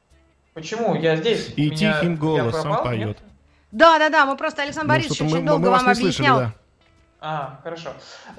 Почему? 0.53 0.95
Я 0.95 1.15
здесь. 1.15 1.53
И 1.55 1.69
Меня... 1.69 1.99
тихим 1.99 2.15
голосом 2.15 2.83
поет. 2.83 3.17
Да, 3.71 3.99
да, 3.99 4.09
да, 4.09 4.25
мы 4.25 4.37
просто 4.37 4.63
Александр 4.63 4.87
ну, 4.87 4.93
Борисович 4.93 5.21
очень 5.21 5.39
мы, 5.41 5.47
долго 5.47 5.65
мы 5.65 5.71
вам 5.71 5.89
объяснял. 5.89 6.37
Слышали, 6.37 6.53
да. 6.53 6.53
А, 7.19 7.59
хорошо. 7.63 7.89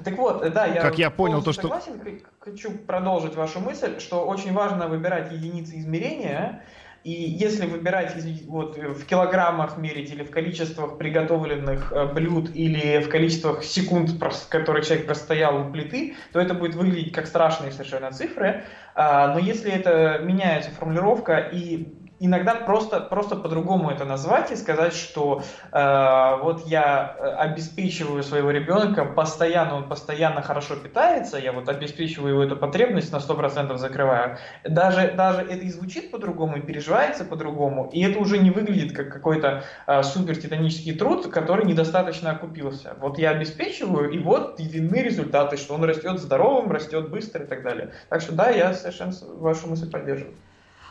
Так 0.05 0.17
вот, 0.17 0.53
да, 0.53 0.67
я, 0.67 0.81
как 0.81 0.99
я 0.99 1.11
понял 1.11 1.43
то, 1.43 1.53
что 1.53 1.63
согласен, 1.63 2.01
хочу 2.39 2.71
продолжить 2.71 3.35
вашу 3.35 3.61
мысль, 3.61 3.99
что 3.99 4.25
очень 4.25 4.53
важно 4.53 4.87
выбирать 4.87 5.33
единицы 5.33 5.79
измерения, 5.79 6.63
и 7.09 7.31
если 7.31 7.65
выбирать 7.65 8.15
вот, 8.47 8.77
в 8.77 9.07
килограммах 9.07 9.79
мерить 9.79 10.11
или 10.11 10.23
в 10.23 10.31
количествах 10.31 10.99
приготовленных 10.99 11.91
э, 11.91 12.05
блюд 12.13 12.51
или 12.55 13.01
в 13.01 13.09
количествах 13.09 13.65
секунд, 13.65 14.11
которые 14.51 14.85
человек 14.85 15.07
простоял 15.07 15.59
у 15.59 15.73
плиты, 15.73 16.17
то 16.33 16.39
это 16.39 16.53
будет 16.53 16.75
выглядеть 16.75 17.15
как 17.15 17.27
страшные 17.27 17.73
совершенно 17.73 18.13
цифры. 18.13 18.65
А, 18.95 19.33
но 19.33 19.39
если 19.39 19.73
это 19.73 20.21
меняется 20.23 20.71
формулировка 20.71 21.39
и 21.39 21.98
иногда 22.21 22.55
просто, 22.55 23.01
просто 23.01 23.37
по-другому 23.37 23.91
это 23.91 24.05
назвать 24.05 24.51
и 24.51 24.57
сказать, 24.57 24.95
что 24.95 25.43
э, 25.73 26.37
вот 26.43 26.67
я 26.67 27.17
э, 27.19 27.29
обеспечиваю 27.37 28.23
своего 28.23 28.51
ребенка, 28.51 29.05
постоянно 29.05 29.77
он 29.77 29.89
постоянно 29.89 30.43
хорошо 30.43 30.77
питается, 30.77 31.39
я 31.39 31.53
вот 31.53 31.69
обеспечиваю 31.69 32.35
его 32.35 32.45
эту 32.45 32.57
потребность 32.57 33.13
на 33.13 33.17
100% 33.17 33.77
закрываю. 33.77 34.39
Даже, 34.65 35.13
даже 35.13 35.43
это 35.43 35.65
и 35.65 35.71
звучит 35.71 36.11
по-другому, 36.11 36.59
и 36.59 36.61
переживается 36.61 37.25
по-другому, 37.25 37.91
и 37.93 38.03
это 38.03 38.19
уже 38.19 38.39
не 38.39 38.51
выглядит 38.51 38.97
как 38.97 39.13
какой-то 39.13 39.65
э, 39.87 40.03
супер 40.03 40.37
титанический 40.37 40.95
труд, 40.95 41.29
который 41.29 41.67
недостаточно 41.67 42.31
окупился. 42.31 42.95
Вот 43.01 43.19
я 43.19 43.31
обеспечиваю, 43.31 44.11
и 44.11 44.19
вот 44.19 44.59
видны 44.79 44.97
результаты, 44.97 45.57
что 45.57 45.75
он 45.75 45.85
растет 45.85 46.19
здоровым, 46.19 46.71
растет 46.71 47.11
быстро 47.11 47.45
и 47.45 47.47
так 47.47 47.63
далее. 47.63 47.93
Так 48.09 48.21
что 48.21 48.33
да, 48.33 48.51
я 48.51 48.75
совершенно 48.75 49.13
вашу 49.39 49.69
мысль 49.69 49.91
поддерживаю. 49.91 50.35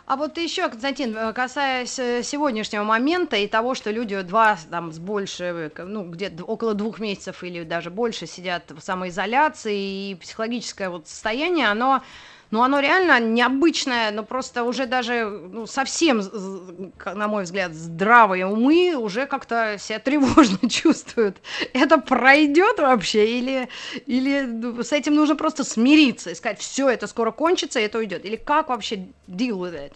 А 0.07 0.15
вот 0.15 0.37
еще, 0.37 0.69
Константин, 0.69 1.17
э, 1.17 1.33
касаясь 1.33 1.99
э, 1.99 2.23
сегодняшнего 2.23 2.85
момента 2.85 3.35
и 3.35 3.45
того, 3.45 3.75
что 3.75 3.91
люди 3.91 4.21
два, 4.21 4.57
там, 4.71 4.93
с 4.93 4.99
больше, 4.99 5.69
э, 5.75 5.83
ну, 5.83 6.09
где-то 6.09 6.45
около 6.45 6.73
двух 6.73 6.99
месяцев 6.99 7.43
или 7.43 7.63
даже 7.63 7.89
больше 7.89 8.25
сидят 8.25 8.71
в 8.71 8.79
самоизоляции, 8.79 10.11
и 10.11 10.15
психологическое 10.15 10.87
вот 10.87 11.09
состояние, 11.09 11.67
оно 11.67 12.03
ну, 12.51 12.63
оно 12.63 12.79
реально 12.79 13.19
необычное, 13.19 14.11
но 14.11 14.23
просто 14.23 14.63
уже 14.63 14.85
даже 14.85 15.25
ну, 15.25 15.67
совсем, 15.67 16.21
на 17.05 17.27
мой 17.27 17.43
взгляд, 17.43 17.73
здравые 17.73 18.45
умы 18.45 18.95
уже 18.95 19.25
как-то 19.25 19.77
себя 19.79 19.99
тревожно 19.99 20.57
чувствуют. 20.69 21.37
Это 21.73 21.97
пройдет 21.97 22.79
вообще 22.79 23.39
или, 23.39 23.69
или 24.05 24.41
ну, 24.41 24.81
с 24.81 24.93
этим 24.93 25.15
нужно 25.15 25.35
просто 25.35 25.63
смириться 25.63 26.29
и 26.29 26.35
сказать, 26.35 26.59
все, 26.59 26.89
это 26.89 27.07
скоро 27.07 27.31
кончится, 27.31 27.79
и 27.79 27.83
это 27.83 27.97
уйдет? 27.97 28.25
Или 28.25 28.37
как 28.37 28.69
вообще 28.69 29.07
deal 29.27 29.57
with 29.59 29.73
it? 29.73 29.93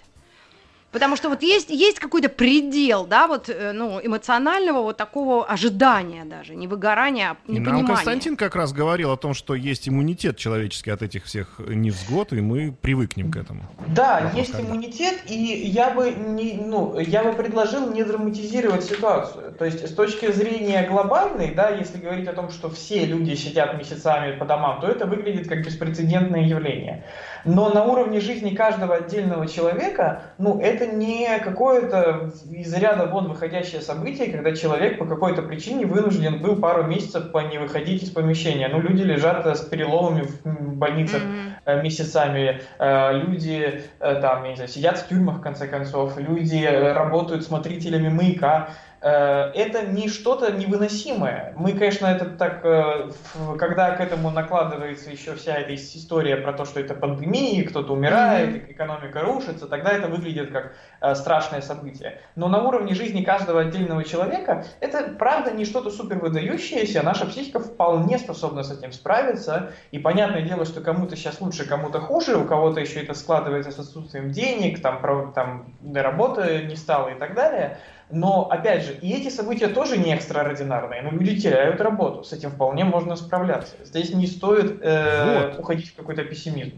Потому 0.91 1.15
что 1.15 1.29
вот 1.29 1.41
есть, 1.41 1.69
есть 1.69 1.99
какой-то 1.99 2.27
предел, 2.27 3.05
да, 3.05 3.27
вот, 3.27 3.49
э, 3.49 3.71
ну, 3.71 4.01
эмоционального 4.03 4.81
вот 4.81 4.97
такого 4.97 5.45
ожидания 5.45 6.25
даже, 6.25 6.53
не 6.53 6.67
выгорания, 6.67 7.31
а 7.31 7.37
непонимания. 7.47 7.83
Нам 7.83 7.95
Константин 7.95 8.35
как 8.35 8.55
раз 8.55 8.73
говорил 8.73 9.11
о 9.11 9.17
том, 9.17 9.33
что 9.33 9.55
есть 9.55 9.87
иммунитет 9.87 10.35
человеческий 10.37 10.91
от 10.91 11.01
этих 11.01 11.25
всех 11.25 11.59
невзгод, 11.59 12.33
и 12.33 12.41
мы 12.41 12.73
привыкнем 12.81 13.31
к 13.31 13.37
этому. 13.37 13.61
Да, 13.87 14.15
Вопрос 14.15 14.33
есть 14.33 14.51
когда. 14.51 14.67
иммунитет, 14.67 15.23
и 15.27 15.35
я 15.35 15.91
бы, 15.91 16.11
не, 16.11 16.59
ну, 16.61 16.99
я 16.99 17.23
бы 17.23 17.33
предложил 17.33 17.89
не 17.91 18.03
драматизировать 18.03 18.83
ситуацию. 18.83 19.53
То 19.57 19.65
есть 19.65 19.87
с 19.87 19.93
точки 19.93 20.29
зрения 20.31 20.87
глобальной, 20.89 21.55
да, 21.55 21.69
если 21.69 21.99
говорить 21.99 22.27
о 22.27 22.33
том, 22.33 22.49
что 22.49 22.69
все 22.69 23.05
люди 23.05 23.33
сидят 23.35 23.77
месяцами 23.77 24.37
по 24.37 24.45
домам, 24.45 24.81
то 24.81 24.87
это 24.87 25.05
выглядит 25.05 25.47
как 25.47 25.65
беспрецедентное 25.65 26.41
явление. 26.41 27.05
Но 27.45 27.69
на 27.69 27.83
уровне 27.83 28.19
жизни 28.19 28.55
каждого 28.55 28.95
отдельного 28.95 29.47
человека, 29.47 30.23
ну, 30.37 30.59
это 30.59 30.87
не 30.87 31.39
какое-то 31.39 32.31
из 32.49 32.73
ряда 32.73 33.07
вон 33.07 33.29
выходящее 33.29 33.81
событие, 33.81 34.31
когда 34.31 34.55
человек 34.55 34.99
по 34.99 35.05
какой-то 35.05 35.41
причине 35.41 35.85
вынужден 35.85 36.41
был 36.41 36.55
пару 36.57 36.83
месяцев 36.83 37.31
по 37.31 37.39
не 37.39 37.57
выходить 37.57 38.03
из 38.03 38.09
помещения. 38.09 38.67
Ну, 38.67 38.79
люди 38.79 39.03
лежат 39.03 39.45
с 39.45 39.61
переломами 39.61 40.27
в 40.43 40.75
больницах 40.75 41.21
mm-hmm. 41.65 41.83
месяцами, 41.83 42.61
э, 42.79 43.17
люди 43.19 43.83
там, 43.99 44.43
я 44.43 44.49
не 44.49 44.55
знаю, 44.55 44.69
сидят 44.69 44.97
в 44.99 45.07
тюрьмах, 45.07 45.37
в 45.37 45.41
конце 45.41 45.67
концов, 45.67 46.17
люди 46.17 46.63
работают 46.65 47.43
смотрителями 47.43 48.09
маяка, 48.09 48.69
Э, 48.71 48.90
это 49.07 49.87
не 49.87 50.07
что-то 50.09 50.51
невыносимое. 50.51 51.53
Мы, 51.57 51.73
конечно, 51.73 52.05
это 52.05 52.25
так, 52.25 52.63
э, 52.63 53.09
когда 53.57 53.95
к 53.95 53.99
этому 53.99 54.29
накладывается 54.29 55.09
еще 55.09 55.33
вся 55.33 55.55
эта 55.55 55.73
история 55.73 56.37
про 56.37 56.53
то, 56.53 56.65
что 56.65 56.79
это 56.79 56.93
пандемия, 56.93 57.67
кто-то 57.67 57.93
умирает, 57.93 58.49
mm-hmm. 58.49 58.71
экономика 58.71 59.21
рушится, 59.21 59.67
тогда 59.67 59.91
это 59.91 60.07
выглядит 60.07 60.51
как 60.51 60.73
э, 61.01 61.15
страшное 61.15 61.61
событие. 61.61 62.19
Но 62.35 62.47
на 62.47 62.61
уровне 62.61 62.93
жизни 62.93 63.23
каждого 63.23 63.61
отдельного 63.61 64.03
человека 64.03 64.65
это, 64.79 65.15
правда, 65.17 65.49
не 65.51 65.65
что-то 65.65 65.89
супер 65.89 66.19
выдающееся, 66.19 67.01
наша 67.01 67.25
психика 67.25 67.59
вполне 67.59 68.19
способна 68.19 68.61
с 68.61 68.71
этим 68.71 68.91
справиться, 68.91 69.71
и 69.89 69.97
понятное 69.97 70.43
дело, 70.43 70.63
что 70.65 70.81
кому-то 70.81 71.15
сейчас 71.15 71.41
лучше, 71.41 71.67
кому-то 71.67 71.99
хуже, 71.99 72.37
у 72.37 72.45
кого-то 72.45 72.79
еще 72.79 73.01
это 73.01 73.15
складывается 73.15 73.71
с 73.71 73.79
отсутствием 73.79 74.31
денег, 74.31 74.79
там, 74.79 75.33
там 75.33 75.73
работы 75.91 76.65
не 76.67 76.75
стало 76.75 77.09
и 77.09 77.15
так 77.17 77.33
далее, 77.33 77.79
но, 78.11 78.49
опять 78.49 78.83
же, 78.83 78.93
и 78.93 79.11
эти 79.13 79.29
события 79.29 79.67
тоже 79.67 79.97
не 79.97 80.13
экстраординарные, 80.13 81.01
но 81.01 81.11
люди 81.11 81.39
теряют 81.39 81.81
работу, 81.81 82.23
с 82.23 82.33
этим 82.33 82.51
вполне 82.51 82.83
можно 82.83 83.15
справляться. 83.15 83.75
Здесь 83.83 84.13
не 84.13 84.27
стоит 84.27 84.79
э, 84.81 85.47
вот. 85.47 85.59
уходить 85.59 85.89
в 85.89 85.95
какой-то 85.95 86.23
пессимизм. 86.23 86.77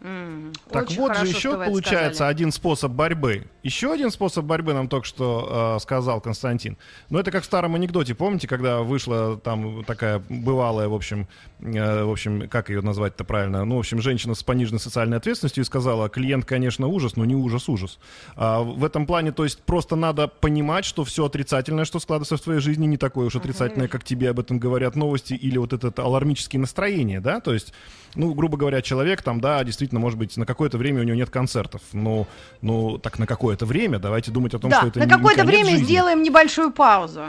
Mm, 0.00 0.56
так 0.70 0.90
вот 0.92 1.14
же 1.18 1.26
еще 1.26 1.52
получается 1.52 2.14
сказали. 2.14 2.30
один 2.32 2.52
способ 2.52 2.92
борьбы. 2.92 3.46
Еще 3.62 3.92
один 3.92 4.10
способ 4.10 4.46
борьбы 4.46 4.72
нам 4.72 4.88
только 4.88 5.06
что 5.06 5.76
э, 5.76 5.80
сказал 5.80 6.22
Константин. 6.22 6.78
Но 7.10 7.20
это 7.20 7.30
как 7.30 7.42
в 7.42 7.46
старом 7.46 7.74
анекдоте, 7.74 8.14
помните, 8.14 8.48
когда 8.48 8.80
вышла 8.80 9.36
там 9.36 9.84
такая 9.84 10.22
бывалая, 10.30 10.88
в 10.88 10.94
общем, 10.94 11.28
э, 11.60 12.04
в 12.04 12.10
общем, 12.10 12.48
как 12.48 12.70
ее 12.70 12.80
назвать-то 12.80 13.24
правильно? 13.24 13.64
Ну, 13.66 13.76
в 13.76 13.80
общем, 13.80 14.00
женщина 14.00 14.34
с 14.34 14.42
пониженной 14.42 14.80
социальной 14.80 15.18
ответственностью 15.18 15.62
и 15.62 15.66
сказала, 15.66 16.08
клиент, 16.08 16.46
конечно, 16.46 16.86
ужас, 16.86 17.16
но 17.16 17.26
не 17.26 17.34
ужас-ужас. 17.34 17.98
А 18.36 18.60
в 18.62 18.82
этом 18.84 19.06
плане, 19.06 19.32
то 19.32 19.44
есть 19.44 19.62
просто 19.62 19.96
надо 19.96 20.28
понимать, 20.28 20.86
что 20.86 21.04
все 21.04 21.26
отрицательное, 21.26 21.84
что 21.84 22.00
складывается 22.00 22.38
в 22.38 22.40
твоей 22.40 22.60
жизни, 22.60 22.86
не 22.86 22.96
такое 22.96 23.26
уж 23.26 23.36
отрицательное, 23.36 23.88
как 23.88 24.04
тебе 24.04 24.30
об 24.30 24.40
этом 24.40 24.58
говорят 24.58 24.96
новости 24.96 25.34
или 25.34 25.58
вот 25.58 25.74
это 25.74 25.92
алармические 26.02 26.60
настроения, 26.60 27.20
да? 27.20 27.40
То 27.40 27.52
есть, 27.52 27.74
ну, 28.14 28.32
грубо 28.34 28.56
говоря, 28.56 28.80
человек 28.82 29.22
там, 29.22 29.40
да, 29.40 29.62
действительно, 29.64 30.00
может 30.00 30.18
быть, 30.18 30.36
на 30.36 30.46
какое-то 30.46 30.78
время 30.78 31.00
у 31.00 31.04
него 31.04 31.16
нет 31.16 31.30
концертов. 31.30 31.82
Ну, 31.92 32.26
ну 32.62 32.98
так 32.98 33.18
на 33.18 33.26
какое 33.26 33.50
какое-то 33.50 33.66
время. 33.66 33.98
Давайте 33.98 34.30
думать 34.30 34.54
о 34.54 34.58
том, 34.58 34.70
да, 34.70 34.78
что 34.78 34.86
это 34.88 34.98
на 35.00 35.04
не 35.04 35.10
какое-то 35.10 35.44
время 35.44 35.70
жизни. 35.70 35.84
сделаем 35.84 36.22
небольшую 36.22 36.70
паузу. 36.70 37.22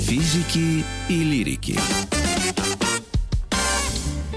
Физики 0.00 0.84
и 1.08 1.24
лирики. 1.24 1.78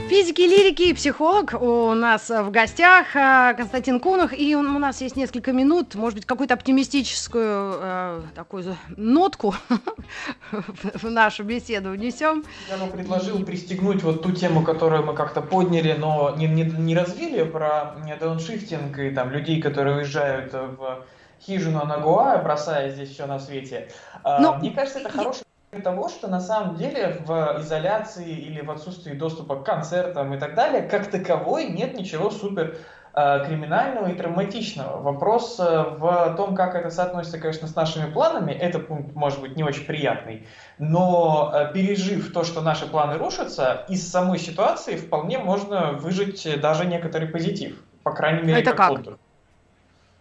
Физики, 0.09 0.41
лирики 0.41 0.89
и 0.89 0.93
психолог 0.95 1.53
у 1.61 1.93
нас 1.93 2.31
в 2.31 2.49
гостях 2.49 3.15
э, 3.15 3.53
Константин 3.55 3.99
Кунах. 3.99 4.33
И 4.35 4.55
у 4.55 4.61
нас 4.63 5.01
есть 5.01 5.15
несколько 5.15 5.51
минут, 5.51 5.93
может 5.93 6.15
быть, 6.15 6.25
какую-то 6.25 6.55
оптимистическую 6.55 7.73
э, 7.79 8.21
такую 8.33 8.75
нотку 8.97 9.53
в 10.51 11.03
нашу 11.11 11.43
беседу 11.43 11.91
внесем. 11.91 12.43
Я 12.69 12.83
бы 12.83 12.91
предложил 12.91 13.45
пристегнуть 13.45 14.01
вот 14.01 14.23
ту 14.23 14.31
тему, 14.31 14.63
которую 14.63 15.05
мы 15.05 15.13
как-то 15.13 15.43
подняли, 15.43 15.93
но 15.93 16.35
не, 16.35 16.47
не, 16.47 16.63
не 16.63 16.95
развили, 16.95 17.43
про 17.43 17.95
дауншифтинг 18.19 18.97
и 18.97 19.11
там 19.11 19.29
людей, 19.29 19.61
которые 19.61 19.97
уезжают 19.97 20.51
в 20.53 21.05
хижину 21.39 21.85
на 21.85 21.99
Гуа, 21.99 22.39
бросая 22.39 22.89
здесь 22.89 23.11
все 23.11 23.27
на 23.27 23.39
свете. 23.39 23.89
А, 24.23 24.41
но... 24.41 24.55
Мне 24.55 24.71
кажется, 24.71 25.01
это 25.01 25.09
хороший 25.09 25.43
того, 25.77 26.09
что 26.09 26.27
на 26.27 26.39
самом 26.39 26.75
деле 26.75 27.21
в 27.25 27.57
изоляции 27.59 28.27
или 28.27 28.61
в 28.61 28.71
отсутствии 28.71 29.13
доступа 29.13 29.57
к 29.57 29.63
концертам 29.63 30.33
и 30.33 30.39
так 30.39 30.55
далее, 30.55 30.81
как 30.81 31.11
таковой 31.11 31.67
нет 31.67 31.95
ничего 31.95 32.31
супер 32.31 32.77
э, 33.13 33.45
криминального 33.45 34.07
и 34.07 34.15
травматичного. 34.15 34.99
Вопрос 35.01 35.59
э, 35.59 35.63
в 35.63 36.33
том, 36.37 36.55
как 36.55 36.73
это 36.73 36.89
соотносится, 36.89 37.39
конечно, 37.39 37.67
с 37.67 37.75
нашими 37.75 38.11
планами, 38.11 38.51
это 38.51 38.79
пункт 38.79 39.15
может 39.15 39.41
быть 39.41 39.55
не 39.55 39.63
очень 39.63 39.85
приятный, 39.85 40.47
но 40.79 41.51
э, 41.53 41.71
пережив 41.71 42.33
то, 42.33 42.43
что 42.43 42.61
наши 42.61 42.87
планы 42.87 43.19
рушатся, 43.19 43.85
из 43.89 44.09
самой 44.09 44.39
ситуации 44.39 44.95
вполне 44.95 45.37
можно 45.37 45.91
выжить 45.91 46.47
даже 46.61 46.85
некоторый 46.85 47.27
позитив. 47.27 47.79
По 48.01 48.11
крайней 48.11 48.41
мере, 48.41 48.61
это 48.61 48.73
как? 48.73 49.05
как? 49.05 49.19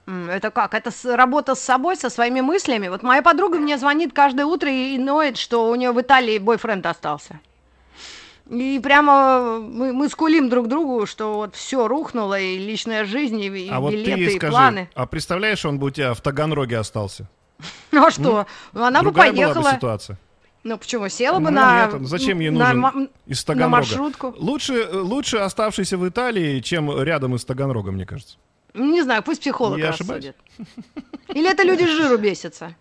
Это 0.08 0.50
как? 0.50 0.72
Это 0.72 0.90
с, 0.90 1.04
работа 1.04 1.54
с 1.54 1.60
собой, 1.60 1.96
со 1.96 2.08
своими 2.08 2.40
мыслями? 2.40 2.88
Вот 2.88 3.02
моя 3.02 3.20
подруга 3.20 3.58
мне 3.58 3.76
звонит 3.76 4.14
каждое 4.14 4.46
утро 4.46 4.70
и, 4.70 4.94
и 4.94 4.98
ноет, 4.98 5.36
что 5.36 5.68
у 5.68 5.74
нее 5.74 5.92
в 5.92 6.00
Италии 6.00 6.38
бойфренд 6.38 6.86
остался. 6.86 7.40
И 8.48 8.80
прямо 8.82 9.58
мы, 9.58 9.92
мы 9.92 10.08
скулим 10.08 10.48
друг 10.48 10.68
другу, 10.68 11.04
что 11.04 11.34
вот 11.34 11.54
все 11.54 11.86
рухнуло, 11.86 12.40
и 12.40 12.56
личная 12.56 13.04
жизнь, 13.04 13.38
и, 13.40 13.48
и 13.48 13.68
а 13.68 13.80
билеты, 13.80 14.10
вот 14.10 14.16
ты 14.16 14.24
и 14.24 14.36
скажи, 14.36 14.50
планы. 14.50 14.90
А 14.94 15.06
представляешь, 15.06 15.64
он 15.66 15.78
бы 15.78 15.88
у 15.88 15.90
тебя 15.90 16.14
в 16.14 16.20
Таганроге 16.22 16.78
остался? 16.78 17.28
Ну 17.90 18.06
а 18.06 18.10
что? 18.10 18.46
Ну, 18.72 18.84
она 18.84 19.02
бы 19.02 19.12
поехала. 19.12 19.60
Была 19.60 19.70
бы 19.70 19.76
ситуация. 19.76 20.18
Ну 20.64 20.78
почему? 20.78 21.08
Села 21.08 21.38
бы 21.38 21.50
ну, 21.50 21.56
на... 21.56 21.86
Нет, 21.86 22.08
зачем 22.08 22.40
ей 22.40 22.50
нужен 22.50 22.80
на, 22.80 22.92
из 23.26 23.44
Таганрога? 23.44 23.70
На 23.70 23.76
маршрутку. 23.76 24.34
Лучше, 24.38 24.88
лучше 24.92 25.38
оставшийся 25.38 25.98
в 25.98 26.08
Италии, 26.08 26.60
чем 26.60 27.02
рядом 27.02 27.34
из 27.34 27.44
Таганрога, 27.44 27.90
мне 27.90 28.06
кажется. 28.06 28.38
Не 28.74 29.02
знаю, 29.02 29.22
пусть 29.22 29.40
психолог 29.40 29.78
Я 29.78 29.88
рассудит. 29.88 30.36
Или 31.28 31.50
это 31.50 31.62
люди 31.62 31.84
с 31.84 31.90
жиру 31.90 32.18
бесятся, 32.18 32.74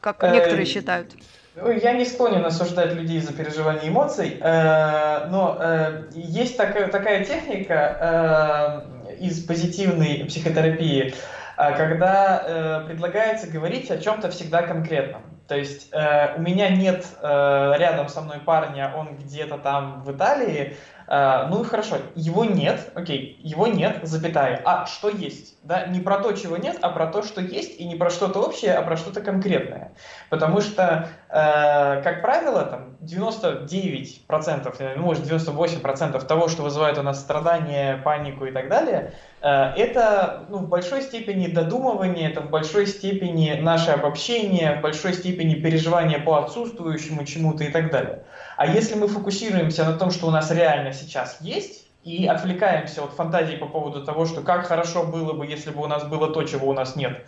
как 0.00 0.22
некоторые 0.22 0.66
считают. 0.66 1.14
Ну, 1.54 1.70
я 1.70 1.92
не 1.92 2.06
склонен 2.06 2.44
осуждать 2.44 2.94
людей 2.94 3.20
за 3.20 3.34
переживание 3.34 3.90
эмоций, 3.90 4.38
э, 4.40 5.26
но 5.28 5.58
э, 5.60 6.04
есть 6.14 6.56
такая, 6.56 6.88
такая 6.88 7.26
техника 7.26 8.86
э, 9.10 9.16
из 9.20 9.44
позитивной 9.44 10.24
психотерапии, 10.26 11.14
когда 11.56 12.82
предлагается 12.88 13.46
говорить 13.46 13.90
о 13.90 13.98
чем-то 13.98 14.30
всегда 14.30 14.62
конкретном. 14.62 15.22
То 15.48 15.56
есть 15.56 15.92
у 15.92 16.40
меня 16.40 16.70
нет 16.70 17.06
рядом 17.22 18.08
со 18.08 18.20
мной 18.20 18.38
парня, 18.38 18.92
он 18.96 19.16
где-то 19.16 19.58
там 19.58 20.02
в 20.02 20.12
Италии, 20.12 20.76
Э, 21.12 21.46
ну 21.50 21.62
и 21.62 21.64
хорошо, 21.66 21.96
его 22.14 22.44
нет, 22.46 22.90
окей, 22.94 23.38
его 23.42 23.66
нет, 23.66 23.98
запятая. 24.02 24.62
А 24.64 24.86
что 24.86 25.10
есть? 25.10 25.58
Да, 25.62 25.86
не 25.86 26.00
про 26.00 26.18
то, 26.18 26.32
чего 26.32 26.56
нет, 26.56 26.78
а 26.80 26.88
про 26.88 27.06
то, 27.06 27.22
что 27.22 27.40
есть, 27.40 27.78
и 27.78 27.84
не 27.84 27.96
про 27.96 28.08
что-то 28.08 28.40
общее, 28.40 28.74
а 28.74 28.82
про 28.82 28.96
что-то 28.96 29.20
конкретное. 29.20 29.92
Потому 30.30 30.62
что, 30.62 31.08
э, 31.28 32.02
как 32.02 32.22
правило, 32.22 32.64
там 32.64 32.96
99%, 33.00 34.74
э, 34.78 34.94
ну, 34.96 35.02
может 35.02 35.24
98% 35.24 36.24
того, 36.24 36.48
что 36.48 36.62
вызывает 36.62 36.96
у 36.98 37.02
нас 37.02 37.20
страдания, 37.20 37.98
панику 37.98 38.46
и 38.46 38.50
так 38.50 38.68
далее, 38.68 39.12
э, 39.42 39.48
это 39.76 40.46
ну, 40.48 40.58
в 40.58 40.68
большой 40.68 41.02
степени 41.02 41.48
додумывание, 41.48 42.30
это 42.30 42.40
в 42.40 42.48
большой 42.50 42.86
степени 42.86 43.58
наше 43.60 43.90
обобщение, 43.90 44.76
в 44.78 44.80
большой 44.80 45.12
степени 45.12 45.31
переживание 45.32 46.18
по 46.18 46.38
отсутствующему 46.38 47.24
чему-то 47.24 47.64
и 47.64 47.70
так 47.70 47.90
далее. 47.90 48.24
А 48.56 48.66
если 48.66 48.94
мы 48.94 49.08
фокусируемся 49.08 49.84
на 49.84 49.96
том, 49.96 50.10
что 50.10 50.26
у 50.26 50.30
нас 50.30 50.50
реально 50.50 50.92
сейчас 50.92 51.38
есть, 51.40 51.86
и 52.04 52.26
отвлекаемся 52.26 53.04
от 53.04 53.12
фантазии 53.12 53.56
по 53.56 53.66
поводу 53.66 54.04
того, 54.04 54.26
что 54.26 54.42
как 54.42 54.66
хорошо 54.66 55.04
было 55.04 55.32
бы, 55.32 55.46
если 55.46 55.70
бы 55.70 55.82
у 55.82 55.86
нас 55.86 56.04
было 56.04 56.32
то, 56.32 56.42
чего 56.42 56.68
у 56.68 56.72
нас 56.72 56.96
нет, 56.96 57.24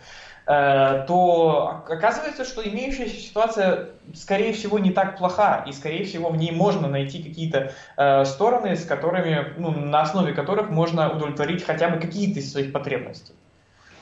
э, 0.46 1.04
то 1.06 1.82
оказывается, 1.88 2.44
что 2.44 2.68
имеющаяся 2.68 3.16
ситуация, 3.16 3.90
скорее 4.14 4.52
всего, 4.52 4.78
не 4.78 4.90
так 4.90 5.16
плоха, 5.16 5.64
и, 5.68 5.72
скорее 5.72 6.04
всего, 6.04 6.28
в 6.28 6.36
ней 6.36 6.50
можно 6.50 6.88
найти 6.88 7.22
какие-то 7.22 7.72
э, 7.96 8.24
стороны, 8.24 8.76
с 8.76 8.84
которыми, 8.84 9.54
ну, 9.58 9.70
на 9.70 10.02
основе 10.02 10.32
которых 10.32 10.70
можно 10.70 11.08
удовлетворить 11.10 11.64
хотя 11.64 11.88
бы 11.88 12.00
какие-то 12.00 12.40
из 12.40 12.50
своих 12.50 12.72
потребностей. 12.72 13.34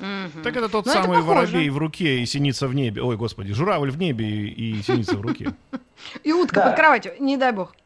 Mm-hmm. 0.02 0.42
Так 0.42 0.56
это 0.56 0.68
тот 0.68 0.84
Но 0.84 0.92
ну, 0.92 1.00
самый 1.00 1.18
это 1.18 1.26
воробей 1.26 1.70
в 1.70 1.78
руке 1.78 2.18
и 2.18 2.26
синица 2.26 2.66
в 2.66 2.74
небе. 2.74 3.02
Ой, 3.02 3.16
господи, 3.16 3.52
журавль 3.52 3.90
в 3.92 3.98
небе 3.98 4.26
и, 4.26 4.78
и 4.78 4.82
синица 4.82 5.16
в 5.16 5.20
руке. 5.20 5.54
И 6.24 6.32
утка 6.32 6.56
да. 6.56 6.66
под 6.66 6.76
кроватью, 6.76 7.12
не 7.20 7.36
дай 7.36 7.52
бог. 7.52 7.76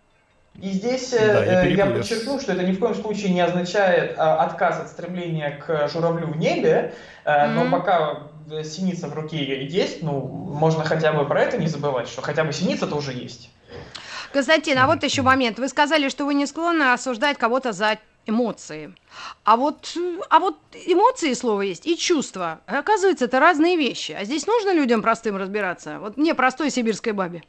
И 0.63 0.71
здесь 0.71 1.11
да, 1.11 1.45
я, 1.45 1.67
э, 1.67 1.75
я 1.75 1.85
подчеркну, 1.85 2.41
что 2.41 2.55
это 2.55 2.63
ни 2.63 2.73
в 2.73 2.79
коем 2.79 2.95
случае 2.95 3.35
не 3.35 3.43
означает 3.43 4.15
а, 4.17 4.43
отказ 4.43 4.81
от 4.81 4.89
стремления 4.89 5.51
к 5.51 5.89
журавлю 5.89 6.29
в 6.29 6.39
небе, 6.39 6.95
mm-hmm. 7.27 7.49
но 7.53 7.71
пока 7.71 8.23
синица 8.65 9.09
в 9.09 9.15
руке 9.15 9.67
есть, 9.67 10.03
ну, 10.03 10.21
можно 10.21 10.83
хотя 10.85 11.13
бы 11.13 11.27
про 11.27 11.43
это 11.43 11.59
не 11.59 11.67
забывать, 11.67 12.09
что 12.09 12.23
хотя 12.23 12.43
бы 12.45 12.55
синица 12.55 12.87
тоже 12.87 13.13
есть. 13.13 13.51
Константин, 14.33 14.79
а 14.79 14.87
вот 14.87 15.03
еще 15.03 15.21
момент. 15.21 15.59
Вы 15.59 15.69
сказали, 15.69 16.09
что 16.09 16.25
вы 16.25 16.33
не 16.33 16.47
склонны 16.47 16.93
осуждать 16.93 17.37
кого-то 17.37 17.73
за 17.73 17.99
эмоции. 18.27 18.93
А 19.45 19.57
вот, 19.57 19.95
а 20.31 20.39
вот 20.39 20.57
эмоции 20.87 21.33
слово 21.33 21.63
есть 21.63 21.87
и 21.87 21.97
чувства. 21.97 22.61
Оказывается, 22.67 23.25
это 23.25 23.41
разные 23.41 23.77
вещи. 23.77 24.13
А 24.13 24.25
здесь 24.25 24.47
нужно 24.47 24.75
людям 24.75 25.03
простым 25.03 25.37
разбираться? 25.37 25.99
Вот 26.01 26.17
мне 26.17 26.35
простой 26.35 26.71
сибирской 26.71 27.13
бабе. 27.13 27.43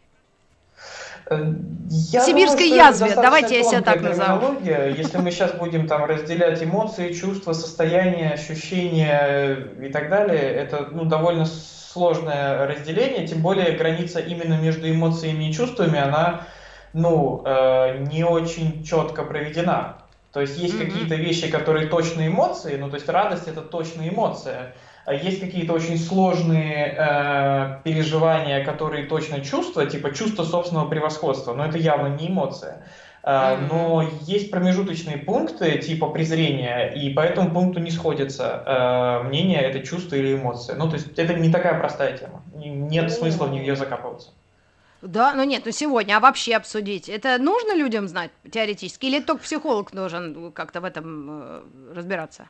Я 1.30 2.22
Сибирской 2.22 2.70
думаю, 2.70 2.76
язве, 2.76 3.16
давайте 3.16 3.58
я 3.58 3.64
себя 3.64 3.82
так 3.82 4.02
назову. 4.02 4.60
Если 4.64 5.18
мы 5.18 5.32
сейчас 5.32 5.54
будем 5.54 5.88
там 5.88 6.06
разделять 6.06 6.64
эмоции, 6.64 7.12
чувства, 7.12 7.54
состояния, 7.54 8.32
ощущения 8.32 9.74
и 9.82 9.90
так 9.90 10.10
далее, 10.10 10.42
это 10.42 10.88
ну, 10.92 11.04
довольно 11.04 11.46
сложное 11.46 12.66
разделение, 12.68 13.28
тем 13.28 13.42
более 13.42 13.72
граница 13.72 14.20
именно 14.20 14.54
между 14.54 14.90
эмоциями 14.90 15.50
и 15.50 15.54
чувствами, 15.54 16.00
она 16.00 16.48
ну, 16.94 17.42
э, 17.46 18.06
не 18.10 18.24
очень 18.24 18.84
четко 18.84 19.24
проведена. 19.24 19.98
То 20.38 20.42
есть 20.42 20.60
есть 20.60 20.76
mm-hmm. 20.76 20.86
какие-то 20.86 21.16
вещи, 21.16 21.50
которые 21.50 21.88
точно 21.88 22.28
эмоции, 22.28 22.78
ну 22.78 22.92
то 22.92 22.96
есть 22.98 23.10
радость 23.10 23.48
это 23.48 23.62
точно 23.62 24.08
эмоция. 24.08 24.76
А 25.04 25.16
есть 25.16 25.40
какие-то 25.40 25.74
очень 25.74 25.98
сложные 25.98 26.96
э, 26.96 27.80
переживания, 27.84 28.64
которые 28.64 29.08
точно 29.08 29.42
чувства, 29.42 29.88
типа 29.88 30.14
чувство 30.14 30.44
собственного 30.44 30.88
превосходства, 30.88 31.56
но 31.56 31.66
это 31.66 31.80
явно 31.80 32.16
не 32.16 32.28
эмоция. 32.28 32.86
Э, 33.24 33.58
но 33.68 34.08
есть 34.28 34.52
промежуточные 34.52 35.18
пункты 35.18 35.80
типа 35.80 36.10
презрения, 36.10 36.90
и 36.90 37.12
по 37.12 37.22
этому 37.22 37.50
пункту 37.50 37.80
не 37.80 37.90
сходится 37.90 38.62
э, 38.64 39.28
мнение, 39.28 39.62
это 39.62 39.80
чувство 39.80 40.18
или 40.18 40.36
эмоция. 40.36 40.76
Ну, 40.76 40.88
то 40.88 40.98
есть 40.98 41.18
это 41.18 41.34
не 41.34 41.52
такая 41.52 41.80
простая 41.80 42.16
тема. 42.16 42.44
Нет 42.54 43.12
смысла 43.12 43.46
в 43.46 43.52
нее 43.52 43.76
закапываться. 43.76 44.30
Да, 45.02 45.34
ну 45.34 45.44
нет, 45.44 45.64
ну 45.66 45.72
сегодня, 45.72 46.18
а 46.18 46.20
вообще 46.20 46.56
обсудить, 46.56 47.08
это 47.08 47.38
нужно 47.38 47.76
людям 47.76 48.08
знать 48.08 48.32
теоретически, 48.52 49.06
или 49.06 49.20
только 49.20 49.44
психолог 49.44 49.92
должен 49.92 50.52
как-то 50.52 50.82
в 50.82 50.86
этом 50.86 51.28
э, 51.30 51.94
разбираться? 51.94 52.50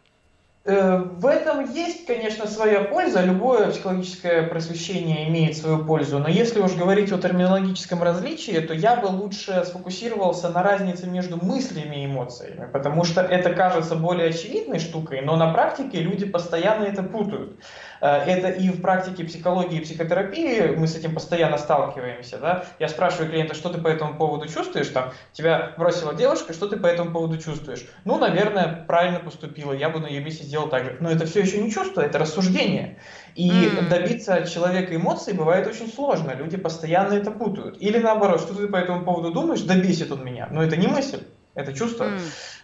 Э, 0.67 0.97
в 0.97 1.25
этом 1.25 1.73
есть, 1.73 2.05
конечно, 2.05 2.45
своя 2.45 2.81
польза. 2.81 3.21
Любое 3.21 3.71
психологическое 3.71 4.43
просвещение 4.43 5.29
имеет 5.29 5.55
свою 5.55 5.85
пользу. 5.85 6.19
Но 6.19 6.27
если 6.27 6.59
уж 6.59 6.73
говорить 6.73 7.09
о 7.13 7.17
терминологическом 7.17 8.03
различии, 8.03 8.59
то 8.59 8.73
я 8.73 8.97
бы 8.97 9.05
лучше 9.05 9.63
сфокусировался 9.65 10.49
на 10.49 10.61
разнице 10.61 11.07
между 11.07 11.37
мыслями 11.37 12.03
и 12.03 12.05
эмоциями. 12.05 12.69
Потому 12.69 13.05
что 13.05 13.21
это 13.21 13.53
кажется 13.53 13.95
более 13.95 14.27
очевидной 14.27 14.79
штукой, 14.79 15.21
но 15.21 15.37
на 15.37 15.53
практике 15.53 16.01
люди 16.01 16.25
постоянно 16.25 16.83
это 16.83 17.01
путают. 17.01 17.57
Э, 18.01 18.17
это 18.25 18.49
и 18.49 18.69
в 18.69 18.81
практике 18.81 19.23
психологии 19.23 19.77
и 19.77 19.81
психотерапии 19.81 20.75
мы 20.75 20.87
с 20.87 20.97
этим 20.97 21.13
постоянно 21.13 21.57
сталкиваемся. 21.57 22.39
Да? 22.39 22.65
Я 22.77 22.89
спрашиваю 22.89 23.29
клиента, 23.29 23.53
что 23.53 23.69
ты 23.69 23.79
по 23.79 23.87
этому 23.87 24.15
поводу 24.15 24.49
чувствуешь? 24.49 24.89
Там, 24.89 25.13
тебя 25.31 25.71
бросила 25.77 26.13
девушка, 26.13 26.51
что 26.51 26.67
ты 26.67 26.75
по 26.75 26.87
этому 26.87 27.11
поводу 27.11 27.37
чувствуешь? 27.37 27.85
Ну, 28.03 28.17
наверное, 28.17 28.83
правильно 28.85 29.21
поступила, 29.21 29.71
я 29.71 29.89
бы 29.89 30.01
на 30.01 30.07
ее 30.07 30.21
месте 30.21 30.43
сделал 30.57 30.69
так 30.69 30.83
же. 30.83 30.97
Но 30.99 31.11
это 31.11 31.25
все 31.25 31.41
еще 31.41 31.61
не 31.61 31.71
чувство, 31.71 32.01
это 32.01 32.17
рассуждение. 32.17 32.97
И 33.35 33.49
mm. 33.49 33.89
добиться 33.89 34.35
от 34.35 34.49
человека 34.49 34.95
эмоций 34.95 35.33
бывает 35.33 35.67
очень 35.67 35.87
сложно. 35.87 36.33
Люди 36.33 36.57
постоянно 36.57 37.13
это 37.13 37.31
путают. 37.31 37.77
Или 37.79 37.99
наоборот, 37.99 38.41
что 38.41 38.55
ты 38.55 38.67
по 38.67 38.77
этому 38.77 39.03
поводу 39.03 39.31
думаешь, 39.31 39.61
да 39.61 39.75
бесит 39.75 40.11
он 40.11 40.25
меня. 40.25 40.47
Но 40.51 40.63
это 40.63 40.75
не 40.75 40.87
мысль, 40.87 41.21
это 41.53 41.73
чувство. 41.73 42.05
Mm. 42.05 42.21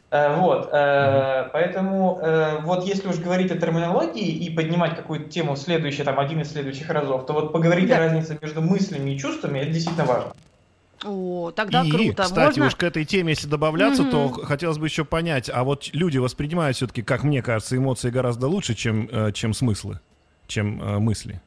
Э, 0.10 0.36
вот, 0.40 0.72
mm-hmm. 0.72 1.50
поэтому 1.54 2.20
э, 2.22 2.60
вот 2.62 2.86
если 2.86 3.08
уж 3.08 3.18
говорить 3.18 3.52
о 3.52 3.58
терминологии 3.58 4.28
и 4.28 4.50
поднимать 4.50 4.96
какую-то 4.96 5.30
тему 5.30 5.54
в 5.54 5.58
следующий, 5.58 6.04
там, 6.04 6.20
один 6.20 6.42
из 6.42 6.52
следующих 6.52 6.90
разов, 6.90 7.26
то 7.26 7.34
вот 7.34 7.52
поговорить 7.52 7.90
да. 7.90 7.98
о 7.98 8.00
разнице 8.00 8.38
между 8.40 8.62
мыслями 8.62 9.12
и 9.12 9.18
чувствами, 9.18 9.60
это 9.60 9.72
действительно 9.72 10.06
важно. 10.06 10.34
О, 11.06 11.52
тогда 11.52 11.84
и, 11.84 11.92
круто. 11.92 12.24
кстати, 12.24 12.60
Можно? 12.60 12.68
уж 12.68 12.76
к 12.76 12.84
этой 12.84 13.06
теме, 13.06 13.32
если 13.32 13.48
добавляться, 13.48 14.04
то 14.04 14.30
хотелось 14.30 14.78
бы 14.78 14.88
еще 14.88 15.06
понять, 15.06 15.50
а 15.54 15.63
вот 15.63 15.89
люди 15.94 16.18
воспринимают 16.18 16.78
все-таки, 16.78 17.02
как 17.02 17.24
мне 17.24 17.42
кажется, 17.42 17.76
эмоции 17.76 18.10
гораздо 18.10 18.48
лучше, 18.48 18.74
чем, 18.74 19.10
э, 19.12 19.32
чем 19.34 19.54
смыслы, 19.54 20.00
чем 20.48 20.82
э, 20.82 21.00
мысли. 21.00 21.42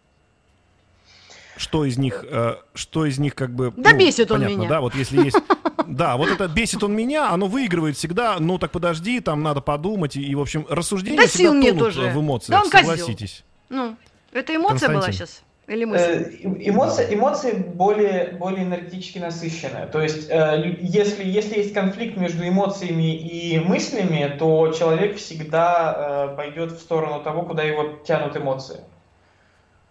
Что 1.57 1.87
из 1.87 1.97
них, 1.97 2.23
э, 2.29 2.57
что 2.75 3.07
из 3.07 3.19
них 3.19 3.35
как 3.35 3.55
бы... 3.55 3.73
Да 3.77 3.93
ну, 3.93 3.99
бесит 3.99 4.31
он 4.31 4.41
понятно, 4.41 4.61
меня. 4.61 4.69
Да, 4.69 4.81
вот 4.81 4.95
если 4.95 5.25
есть... 5.25 5.39
Да, 5.87 6.17
вот 6.17 6.29
это 6.29 6.49
бесит 6.49 6.83
он 6.83 6.97
меня, 6.97 7.31
оно 7.31 7.47
выигрывает 7.47 7.97
всегда, 7.97 8.39
ну 8.41 8.59
так 8.59 8.73
подожди, 8.73 9.21
там 9.21 9.45
надо 9.45 9.61
подумать, 9.61 10.17
и, 10.17 10.23
и, 10.23 10.35
в 10.35 10.41
общем, 10.41 10.67
рассуждения 10.69 11.17
Да 11.17 11.29
всегда 11.29 11.63
сил 11.63 11.79
тонут 11.79 11.95
в 11.95 12.21
эмоциях, 12.21 12.59
Да 12.59 12.65
он 12.65 12.71
козел. 12.71 12.97
согласитесь. 12.97 13.45
Ну, 13.69 13.97
это 14.33 14.57
эмоция 14.57 14.89
была 14.89 15.13
сейчас? 15.13 15.45
Или? 15.67 15.85
Э, 15.97 16.31
Эмоции, 16.61 17.13
эмоции 17.13 17.53
более, 17.53 18.37
более 18.39 18.65
энергетически 18.65 19.19
насыщенные. 19.19 19.87
То 19.87 20.01
есть, 20.01 20.31
э, 20.31 20.77
если, 20.81 21.25
если 21.25 21.59
есть 21.59 21.75
конфликт 21.75 22.17
между 22.17 22.47
эмоциями 22.47 23.17
и 23.17 23.59
мыслями, 23.59 24.37
то 24.39 24.73
человек 24.73 25.17
всегда 25.17 26.29
э, 26.33 26.37
пойдет 26.37 26.73
в 26.73 26.79
сторону 26.79 27.23
того, 27.23 27.43
куда 27.43 27.65
его 27.65 27.99
тянут 28.05 28.37
эмоции. 28.37 28.81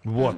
Вот. 0.06 0.36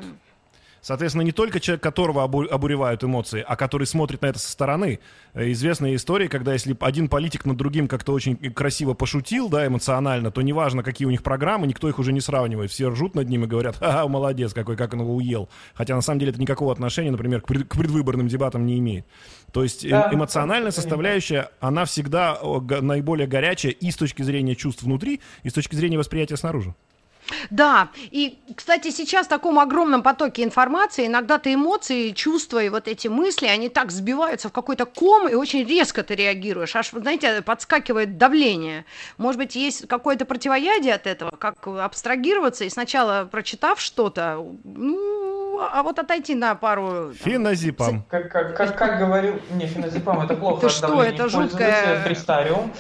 Соответственно, 0.88 1.24
не 1.24 1.34
только 1.34 1.60
человек, 1.60 1.84
которого 1.84 2.26
обу- 2.26 2.48
обуревают 2.48 3.04
эмоции, 3.04 3.44
а 3.46 3.58
который 3.58 3.86
смотрит 3.86 4.22
на 4.22 4.28
это 4.28 4.40
со 4.40 4.50
стороны. 4.50 5.00
Э, 5.34 5.52
Известная 5.52 5.94
история, 5.96 6.30
когда 6.30 6.54
если 6.54 6.78
один 6.80 7.10
политик 7.10 7.44
над 7.46 7.58
другим 7.58 7.90
как-то 7.90 8.14
очень 8.14 8.38
красиво 8.54 8.94
пошутил, 8.94 9.50
да, 9.50 9.68
эмоционально, 9.68 10.32
то 10.32 10.42
неважно, 10.42 10.84
какие 10.84 11.06
у 11.06 11.12
них 11.12 11.24
программы, 11.24 11.68
никто 11.68 11.90
их 11.90 12.00
уже 12.00 12.14
не 12.14 12.22
сравнивает. 12.22 12.72
Все 12.72 12.88
ржут 12.88 13.16
над 13.16 13.28
ним 13.28 13.44
и 13.44 13.48
говорят, 13.48 13.76
ха 13.76 14.08
молодец 14.08 14.54
какой, 14.54 14.78
как 14.78 14.94
он 14.94 15.02
его 15.02 15.14
уел. 15.14 15.50
Хотя 15.74 15.94
на 15.94 16.02
самом 16.02 16.20
деле 16.20 16.32
это 16.32 16.40
никакого 16.40 16.72
отношения, 16.72 17.12
например, 17.12 17.42
к, 17.42 17.48
пред- 17.48 17.68
к 17.68 17.76
предвыборным 17.78 18.30
дебатам 18.30 18.66
не 18.66 18.80
имеет. 18.80 19.06
То 19.52 19.64
есть 19.64 19.84
э, 19.84 19.90
Да, 19.90 20.10
эмоциональная 20.14 20.72
составляющая, 20.72 21.50
она 21.60 21.84
всегда 21.84 22.40
наиболее 22.80 23.28
горячая 23.28 23.74
и 23.74 23.92
с 23.92 23.98
точки 23.98 24.22
зрения 24.22 24.56
чувств 24.56 24.84
внутри, 24.84 25.20
и 25.44 25.50
с 25.50 25.54
точки 25.54 25.76
зрения 25.76 25.98
восприятия 25.98 26.38
снаружи. 26.38 26.74
Да, 27.50 27.90
и, 28.12 28.38
кстати, 28.56 28.92
сейчас 28.92 29.28
в 29.28 29.30
таком 29.30 29.60
огромном 29.60 30.04
потоке 30.04 30.44
информации 30.44 31.08
иногда-то 31.08 31.54
эмоции, 31.54 32.12
чувства 32.12 32.64
и 32.64 32.70
вот 32.70 32.88
эти 32.88 33.08
мысли, 33.08 33.48
они 33.48 33.70
так 33.70 33.92
сбиваются 33.92 34.50
в 34.50 34.54
какой-то 34.54 34.86
ком, 34.86 35.28
и 35.28 35.34
очень 35.34 35.66
резко 35.66 36.04
ты 36.04 36.16
реагируешь, 36.16 36.76
аж, 36.76 36.92
знаете, 36.92 37.42
подскакивает 37.42 38.18
давление. 38.18 38.86
Может 39.18 39.40
быть, 39.40 39.56
есть 39.56 39.88
какое-то 39.88 40.26
противоядие 40.26 40.94
от 40.94 41.08
этого, 41.08 41.32
как 41.32 41.68
абстрагироваться 41.68 42.64
и 42.66 42.70
сначала, 42.70 43.28
прочитав 43.30 43.80
что-то, 43.80 44.46
ну, 44.64 45.47
а 45.60 45.84
вот 45.84 46.00
отойти 46.00 46.36
на 46.36 46.56
пару... 46.56 47.12
Феназепам. 47.14 48.04
Как, 48.10 48.32
как, 48.32 48.56
как, 48.56 48.78
как 48.78 49.00
говорил... 49.00 49.36
Не, 49.52 49.66
феназепам 49.68 50.22
это 50.22 50.36
плохо. 50.36 50.66
Это 50.66 50.70
что, 50.70 51.04
это 51.04 51.30
жуткое- 51.30 51.72
пользуется, 51.72 52.04
Тристариум. 52.06 52.72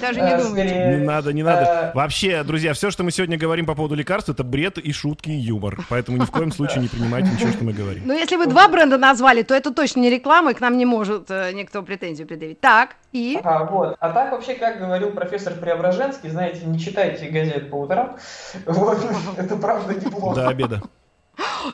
Даже 0.00 0.20
не 0.20 0.30
Э, 0.30 0.42
думайте. 0.42 0.74
Не 0.98 1.04
надо, 1.04 1.32
не 1.32 1.42
надо. 1.42 1.90
э, 1.92 1.96
Вообще, 1.96 2.42
друзья, 2.44 2.72
все, 2.74 2.90
что 2.90 3.02
мы 3.04 3.10
сегодня 3.10 3.36
говорим 3.38 3.66
по 3.66 3.74
поводу 3.74 3.94
лекарств, 3.94 4.30
это 4.30 4.44
бред 4.44 4.78
и 4.78 4.92
шутки 4.92 5.30
и 5.30 5.34
юмор. 5.36 5.78
Поэтому 5.88 6.18
ни 6.18 6.24
в 6.24 6.30
коем 6.30 6.52
случае 6.52 6.80
не 6.82 6.88
принимайте 6.88 7.30
ничего, 7.30 7.50
что 7.52 7.64
мы 7.64 7.72
говорим. 7.72 8.02
Но 8.06 8.12
если 8.14 8.36
вы 8.36 8.46
два 8.46 8.68
бренда 8.68 8.98
назвали, 8.98 9.42
то 9.42 9.54
это 9.54 9.72
точно 9.72 10.00
не 10.00 10.10
реклама, 10.10 10.50
и 10.52 10.54
к 10.54 10.60
нам 10.60 10.76
не 10.76 10.86
может 10.86 11.30
э, 11.30 11.52
никто 11.52 11.82
претензию 11.82 12.26
предъявить. 12.26 12.60
Так, 12.60 12.96
и... 13.12 13.38
А, 13.44 13.64
вот. 13.64 13.96
а 14.00 14.10
так 14.10 14.32
вообще, 14.32 14.54
как 14.54 14.78
говорил 14.78 15.10
профессор 15.10 15.52
Преображенский, 15.54 16.30
знаете, 16.30 16.64
не 16.64 16.78
читайте 16.78 17.28
газет 17.28 17.70
по 17.70 17.76
утрам. 17.76 18.16
Вот. 18.66 18.98
Это 19.36 19.56
правда 19.56 19.94
неплохо. 19.94 20.36
До 20.36 20.48
обеда. 20.48 20.82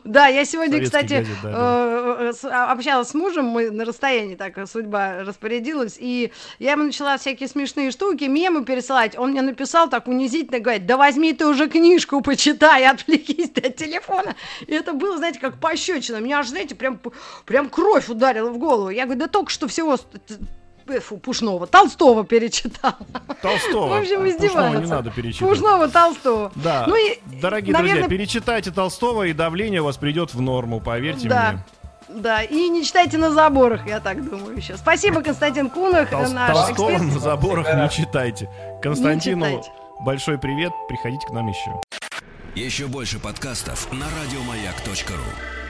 Да, 0.04 0.26
я 0.26 0.44
сегодня, 0.44 0.74
Советский 0.74 0.96
кстати, 0.98 1.12
газет, 1.14 1.36
да, 1.42 1.50
э, 1.50 2.32
э, 2.44 2.48
а, 2.48 2.72
общалась 2.72 3.08
с 3.08 3.14
мужем, 3.14 3.46
мы 3.46 3.70
на 3.70 3.84
расстоянии 3.84 4.36
так 4.36 4.56
э, 4.58 4.66
судьба 4.66 5.24
распорядилась, 5.24 5.96
и 5.98 6.32
я 6.58 6.72
ему 6.72 6.84
начала 6.84 7.16
всякие 7.18 7.48
смешные 7.48 7.90
штуки, 7.90 8.24
мемы 8.24 8.64
пересылать. 8.64 9.18
Он 9.18 9.30
мне 9.30 9.42
написал 9.42 9.88
так 9.88 10.06
унизительно, 10.06 10.60
говорит, 10.60 10.86
да 10.86 10.96
возьми 10.96 11.32
ты 11.32 11.46
уже 11.46 11.68
книжку, 11.68 12.20
почитай, 12.20 12.86
отвлекись 12.86 13.50
ты 13.50 13.68
от 13.68 13.76
телефона. 13.76 14.36
И 14.66 14.72
это 14.72 14.92
было, 14.92 15.16
знаете, 15.16 15.40
как 15.40 15.58
пощечина. 15.58 16.18
Меня 16.18 16.40
аж, 16.40 16.48
знаете, 16.48 16.74
прям, 16.74 17.00
прям 17.44 17.68
кровь 17.68 18.08
ударила 18.08 18.50
в 18.50 18.58
голову. 18.58 18.90
Я 18.90 19.04
говорю, 19.04 19.20
да 19.20 19.26
только 19.26 19.50
что 19.50 19.66
всего... 19.68 19.98
Фу, 21.00 21.18
Пушного, 21.18 21.66
Толстого 21.66 22.24
перечитала. 22.24 22.96
Толстого. 23.42 23.88
В 23.88 23.92
общем, 23.98 24.22
Пушного 24.22 24.28
издевается. 24.30 24.80
не 24.80 24.86
надо 24.86 25.10
перечитывать. 25.10 25.54
Пушного, 25.58 25.88
Толстого. 25.88 26.52
Да. 26.56 26.84
Ну 26.88 26.96
и, 26.96 27.18
Дорогие 27.40 27.72
наверное, 27.72 28.02
друзья, 28.04 28.08
перечитайте 28.18 28.70
Толстого, 28.70 29.24
и 29.24 29.32
давление 29.32 29.82
у 29.82 29.84
вас 29.84 29.96
придет 29.96 30.34
в 30.34 30.40
норму, 30.40 30.80
поверьте 30.80 31.28
Да. 31.28 31.52
мне. 31.52 31.64
Да, 32.22 32.42
и 32.42 32.68
не 32.70 32.82
читайте 32.84 33.18
на 33.18 33.30
заборах, 33.30 33.86
я 33.86 34.00
так 34.00 34.24
думаю 34.28 34.56
еще. 34.56 34.78
Спасибо, 34.78 35.20
Константин 35.20 35.68
Кунах, 35.68 36.10
Тол- 36.10 36.26
наш 36.32 36.52
Толстого 36.54 36.90
эксперт. 36.92 37.12
на 37.14 37.20
заборах 37.20 37.74
не 37.74 37.90
читайте. 37.90 38.48
Константину 38.80 39.44
читайте. 39.44 39.70
большой 40.00 40.38
привет, 40.38 40.72
приходите 40.88 41.26
к 41.26 41.30
нам 41.30 41.48
еще. 41.48 41.70
Еще 42.54 42.86
больше 42.86 43.18
подкастов 43.18 43.92
на 43.92 44.06
радиомаяк.ру. 44.24 45.67